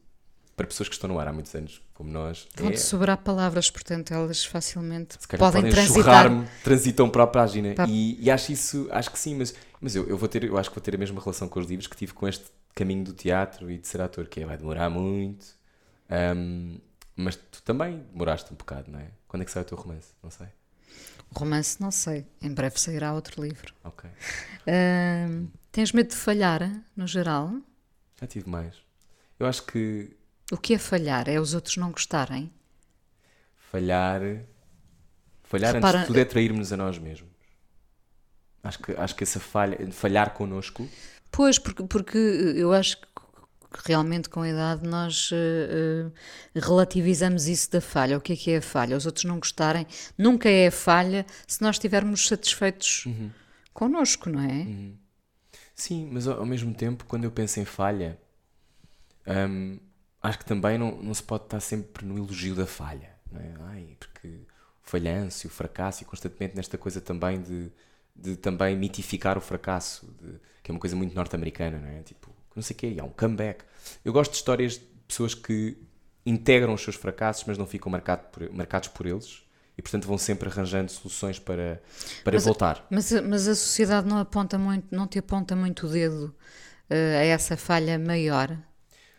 [0.56, 3.70] para pessoas que estão no ar há muitos anos, como nós, é, Vão-te sobrar palavras,
[3.70, 6.02] portanto, elas facilmente se calhar podem podem transitar.
[6.02, 7.74] churrar-me, transitam para a página.
[7.74, 7.86] Tá.
[7.86, 10.70] E, e acho isso, acho que sim, mas, mas eu, eu vou ter, eu acho
[10.70, 13.12] que vou ter a mesma relação com os livros que tive com este caminho do
[13.12, 15.46] teatro e de ser ator, que é, vai demorar muito.
[16.10, 16.78] Um,
[17.14, 19.08] mas tu também demoraste um bocado, não é?
[19.28, 20.08] Quando é que sai o teu romance?
[20.22, 20.46] Não sei.
[21.34, 22.26] Romance, não sei.
[22.40, 23.74] Em breve sairá outro livro.
[23.84, 24.08] Ok.
[25.72, 27.52] Tens medo de falhar, no geral?
[28.18, 28.74] Já tive mais.
[29.38, 30.16] Eu acho que
[30.52, 31.28] O que é falhar?
[31.28, 32.52] É os outros não gostarem?
[33.70, 34.20] falhar.
[35.44, 37.30] Falhar Repara- antes de tudo é trairmos a nós mesmos.
[38.62, 40.88] Acho que, acho que essa falha, falhar connosco,
[41.30, 43.06] Pois, porque, porque eu acho que
[43.84, 46.10] realmente com a idade nós eh,
[46.56, 48.16] eh, relativizamos isso da falha.
[48.16, 48.96] O que é que é a falha?
[48.96, 49.86] Os outros não gostarem.
[50.16, 53.30] Nunca é a falha se nós estivermos satisfeitos Uhum.
[53.74, 54.66] connosco, não é?
[55.74, 58.18] Sim, mas ao ao mesmo tempo, quando eu penso em falha,
[59.26, 59.78] hum,
[60.22, 63.10] acho que também não, não se pode estar sempre no elogio da falha.
[63.30, 63.54] Não é?
[63.72, 64.46] Ai, porque o
[64.82, 67.70] falhanço e o fracasso, e constantemente nesta coisa também de,
[68.14, 72.02] de também mitificar o fracasso, de- que é uma coisa muito norte-americana, não é?
[72.02, 73.64] Tipo, não sei o quê, há um comeback.
[74.04, 75.76] Eu gosto de histórias de pessoas que
[76.24, 79.42] integram os seus fracassos, mas não ficam marcado por- marcados por eles.
[79.78, 81.82] E portanto vão sempre arranjando soluções para,
[82.24, 82.86] para Mas- voltar.
[82.90, 86.34] Mas, a- mas a sociedade não aponta muito, não te aponta muito o dedo
[86.88, 88.56] eh, a essa falha maior.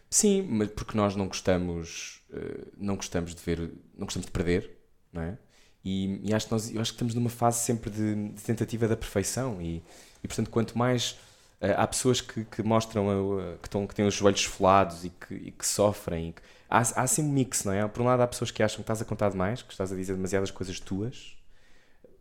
[0.10, 3.60] Sim, mas porque nós não gostamos, eh, não gostamos de ver,
[3.95, 4.72] não gostamos de perder,
[5.12, 5.38] não é?
[5.84, 8.88] E, e acho que nós, eu acho que estamos numa fase sempre de, de tentativa
[8.88, 9.84] da perfeição e,
[10.24, 11.18] e portanto quanto mais
[11.62, 15.10] eh, há pessoas que, que mostram a- que, estão, que têm os joelhos esfolados e
[15.10, 17.86] que, e que sofrem, que- há, há assim um mix, não é?
[17.88, 19.95] Por um lado há pessoas que acham que estás a contar demais, que estás a
[19.95, 21.36] dizer demasiadas coisas tuas,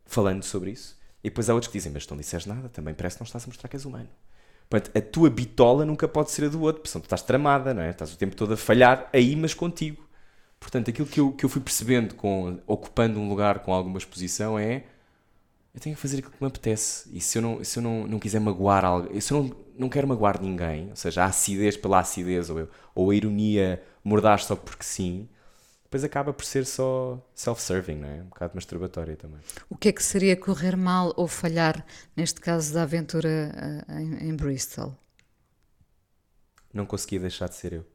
[0.07, 2.95] falando sobre isso, e depois há outros que dizem, mas tu não disseste nada, também
[2.95, 4.09] parece que não estás a mostrar que és humano.
[4.94, 7.90] A tua bitola nunca pode ser a do outro, porque tu estás tramada, não é?
[7.90, 10.04] Estás o tempo todo a falhar aí, mas contigo.
[10.60, 14.58] Portanto, aquilo que eu, que eu fui percebendo com ocupando um lugar com alguma exposição
[14.58, 14.84] é
[15.74, 17.08] eu tenho que fazer aquilo que me apetece.
[17.12, 19.88] E se eu não, se eu não, não quiser magoar alguém, se eu não, não
[19.88, 24.44] quero magoar ninguém, ou seja, a acidez pela acidez ou, eu- ou a ironia mordaz
[24.44, 25.28] só porque sim,
[25.87, 28.22] depois acaba por ser só self-serving, não é?
[28.22, 29.41] Um bocado masturbatória também.
[29.70, 34.28] O que é que seria correr mal ou falhar, neste caso da aventura eh, em,
[34.28, 34.97] em Bristol?
[36.76, 37.80] não conseguia deixar de ser eu.
[37.80, 37.87] Ou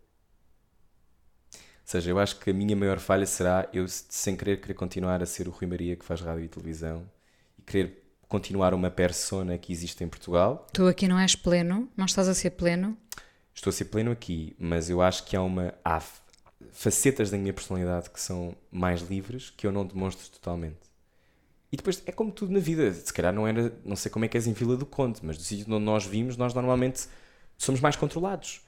[1.85, 5.25] seja, eu acho que a minha maior falha será eu, sem querer, querer continuar a
[5.25, 7.09] ser o Rui Maria que faz rádio e televisão
[7.57, 10.67] e querer continuar uma persona que existe em Portugal.
[10.73, 12.97] Tu aqui não és pleno, não estás a ser pleno.
[13.53, 16.01] Estou a ser pleno aqui, mas eu acho que há uma há
[16.71, 20.91] facetas da minha personalidade que são mais livres que eu não demonstro totalmente.
[21.71, 24.27] E depois é como tudo na vida, se calhar não era, não sei como é
[24.27, 27.07] que és em Vila do Conde, mas do sítio onde nós vimos, nós normalmente
[27.57, 28.61] somos mais controlados.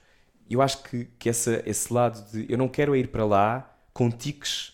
[0.48, 3.78] Eu acho que, que essa, esse lado de eu não quero é ir para lá
[3.92, 4.72] com tiques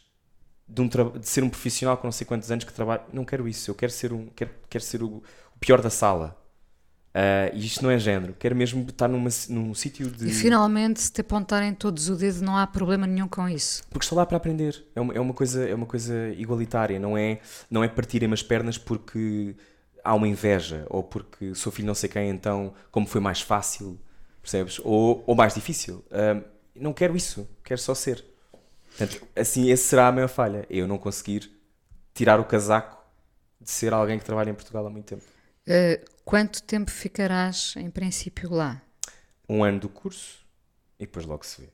[0.66, 3.02] de, um de ser um profissional com não sei quantos anos que trabalha.
[3.12, 5.22] Não quero isso, eu quero ser, um, quero, quero ser o,
[5.54, 6.39] o pior da sala.
[7.12, 10.28] Ah, e isto não é género, quero mesmo estar numa, num sítio de.
[10.28, 13.82] E finalmente, se te apontarem todos o dedo, não há problema nenhum com isso.
[13.90, 14.84] Porque estou lá para aprender.
[14.94, 17.00] É uma, é uma, coisa, é uma coisa igualitária.
[17.00, 19.56] Não é, não é partirem as pernas porque
[20.04, 23.98] há uma inveja ou porque sou filho não sei quem, então como foi mais fácil,
[24.40, 24.80] percebes?
[24.84, 26.04] Ou, ou mais difícil.
[26.12, 26.42] Ahm,
[26.76, 27.48] não quero isso.
[27.64, 28.24] Quero só ser.
[28.96, 30.64] Portanto, assim, esse será a maior falha.
[30.70, 31.50] Eu não conseguir
[32.14, 33.02] tirar o casaco
[33.60, 35.24] de ser alguém que trabalha em Portugal há muito tempo.
[35.66, 36.00] Eh,
[36.30, 38.80] quanto tempo ficarás, em princípio, lá?
[39.48, 40.46] Um ano do curso
[40.96, 41.68] e depois logo se vê.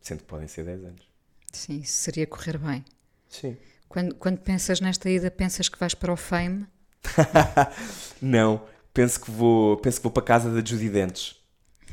[0.00, 1.08] Sendo que podem ser 10 anos.
[1.52, 2.84] Sim, isso seria correr bem.
[3.28, 3.56] Sim.
[3.88, 6.64] Quando, quando pensas nesta ida, pensas que vais para o Fame?
[8.22, 8.64] Não,
[8.94, 11.42] penso que vou, penso que vou para a casa da Judy Dentes.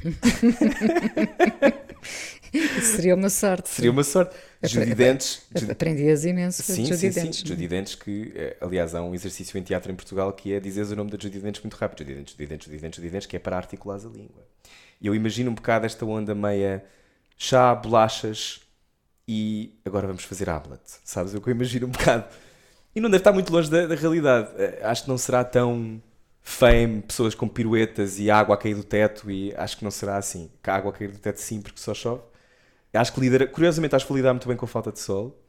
[2.53, 3.69] Isso seria uma sorte.
[3.69, 4.35] Seria uma sorte.
[4.61, 5.47] Judy Dentes.
[5.69, 7.31] Aprendias imenso Sim, Judy sim, sim.
[7.31, 7.55] Dench, não é?
[7.55, 10.91] Judy Dentes, que eh, aliás há um exercício em teatro em Portugal que é dizeres
[10.91, 11.99] o nome da Judy Dentes muito rápido.
[11.99, 14.45] Judy Dentes, Judy Dentes, Judy Dentes, Judy Dentes, que é para articulares a língua.
[15.01, 16.83] E eu imagino um bocado esta onda meia
[17.37, 18.61] chá, bolachas
[19.27, 20.81] e agora vamos fazer Hamlet.
[21.03, 21.33] Sabes?
[21.33, 22.25] Eu que eu imagino um bocado.
[22.95, 24.49] E não deve estar muito longe da, da realidade.
[24.57, 26.01] Eh, Acho que não será tão
[26.41, 30.17] fame, pessoas com piruetas e água a cair do teto e acho que não será
[30.17, 30.49] assim.
[30.63, 32.23] Que a água a cair do teto sim, porque só chove.
[32.93, 35.39] Acho que lidera, curiosamente acho que lidar muito bem com a falta de sol,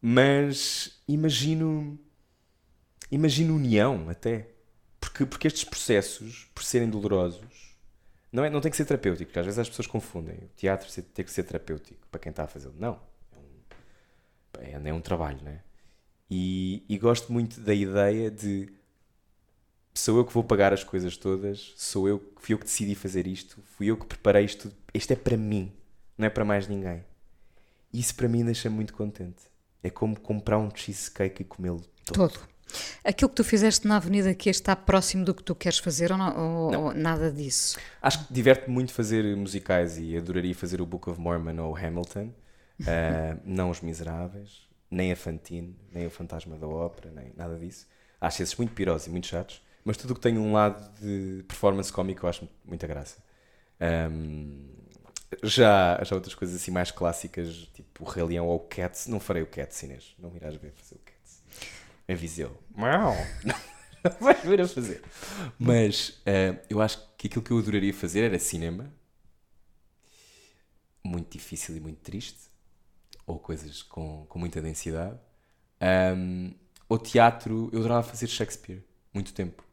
[0.00, 1.98] mas imagino
[3.10, 4.48] imagino união até.
[4.98, 7.76] Porque, porque estes processos, por serem dolorosos,
[8.32, 10.88] não, é, não tem que ser terapêutico, porque às vezes as pessoas confundem o teatro
[11.12, 12.74] tem que ser terapêutico para quem está a fazê-lo.
[12.78, 12.98] Não.
[14.58, 15.60] É um, é, é um trabalho, não é?
[16.30, 18.72] E, e gosto muito da ideia de
[19.92, 23.26] sou eu que vou pagar as coisas todas, sou eu, fui eu que decidi fazer
[23.26, 25.70] isto, fui eu que preparei isto, isto é para mim,
[26.16, 27.04] não é para mais ninguém.
[27.92, 29.42] Isso para mim deixa-me muito contente.
[29.82, 32.28] É como comprar um cheesecake e comê-lo todo.
[32.30, 32.52] Todo.
[33.04, 36.16] Aquilo que tu fizeste na Avenida aqui está próximo do que tu queres fazer ou,
[36.16, 36.84] não- ou- Não.
[36.84, 37.78] ou nada disso?
[38.00, 42.32] Acho que diverte-me muito fazer musicais e adoraria fazer o Book of Mormon ou Hamilton.
[42.86, 47.86] Ah, não Os Miseráveis, nem a Fantine, nem o Fantasma da Ópera, nem nada disso.
[48.20, 51.44] Acho esses muito pirosos e muito chatos, mas tudo o que tem um lado de
[51.46, 53.18] performance cómico eu acho muita graça.
[53.80, 54.60] Ahm,
[55.42, 59.20] já, já outras coisas assim mais clássicas, tipo o Rei Leão ou o Cats, não
[59.20, 60.14] farei o Cats, Inês.
[60.18, 61.42] Não irás ver fazer o Cats.
[62.08, 62.56] Em Viseu.
[62.74, 63.14] Mau.
[64.04, 65.00] Não vais ver a fazer.
[65.56, 68.92] Mas ah, eu acho que aquilo que eu adoraria fazer era cinema.
[71.04, 72.50] muito difícil e muito triste,
[73.26, 75.18] ou coisas com, com muita densidade.
[76.16, 76.52] Um,
[76.88, 79.64] o teatro, eu adorava fazer Shakespeare, muito tempo.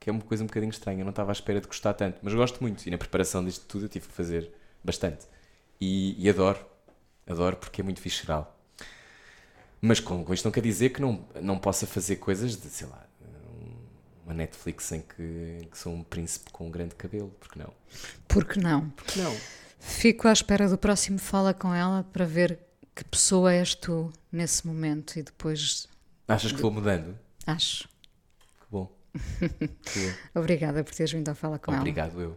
[0.00, 2.20] Que é uma coisa um bocadinho estranha, eu não estava à espera de gostar tanto,
[2.22, 2.86] mas gosto muito.
[2.86, 4.52] E na preparação disto tudo eu tive que fazer
[4.86, 5.26] bastante.
[5.80, 6.64] E, e adoro,
[7.26, 8.56] adoro porque é muito visceral.
[9.80, 12.86] Mas com, com isto não quer dizer que não, não possa fazer coisas de, sei
[12.86, 13.06] lá,
[14.26, 17.72] uma Netflix em que, que sou um príncipe com um grande cabelo, porque não?
[18.26, 18.90] Porque não?
[18.90, 19.34] Porque não?
[19.78, 22.58] Fico à espera do próximo Fala com ela para ver
[22.94, 25.86] que pessoa és tu nesse momento e depois.
[26.26, 27.16] Achas que vou mudando?
[27.46, 27.86] Acho.
[27.86, 28.90] Que bom.
[29.84, 30.40] Que bom.
[30.40, 32.36] Obrigada por teres vindo a falar com Obrigado, eu.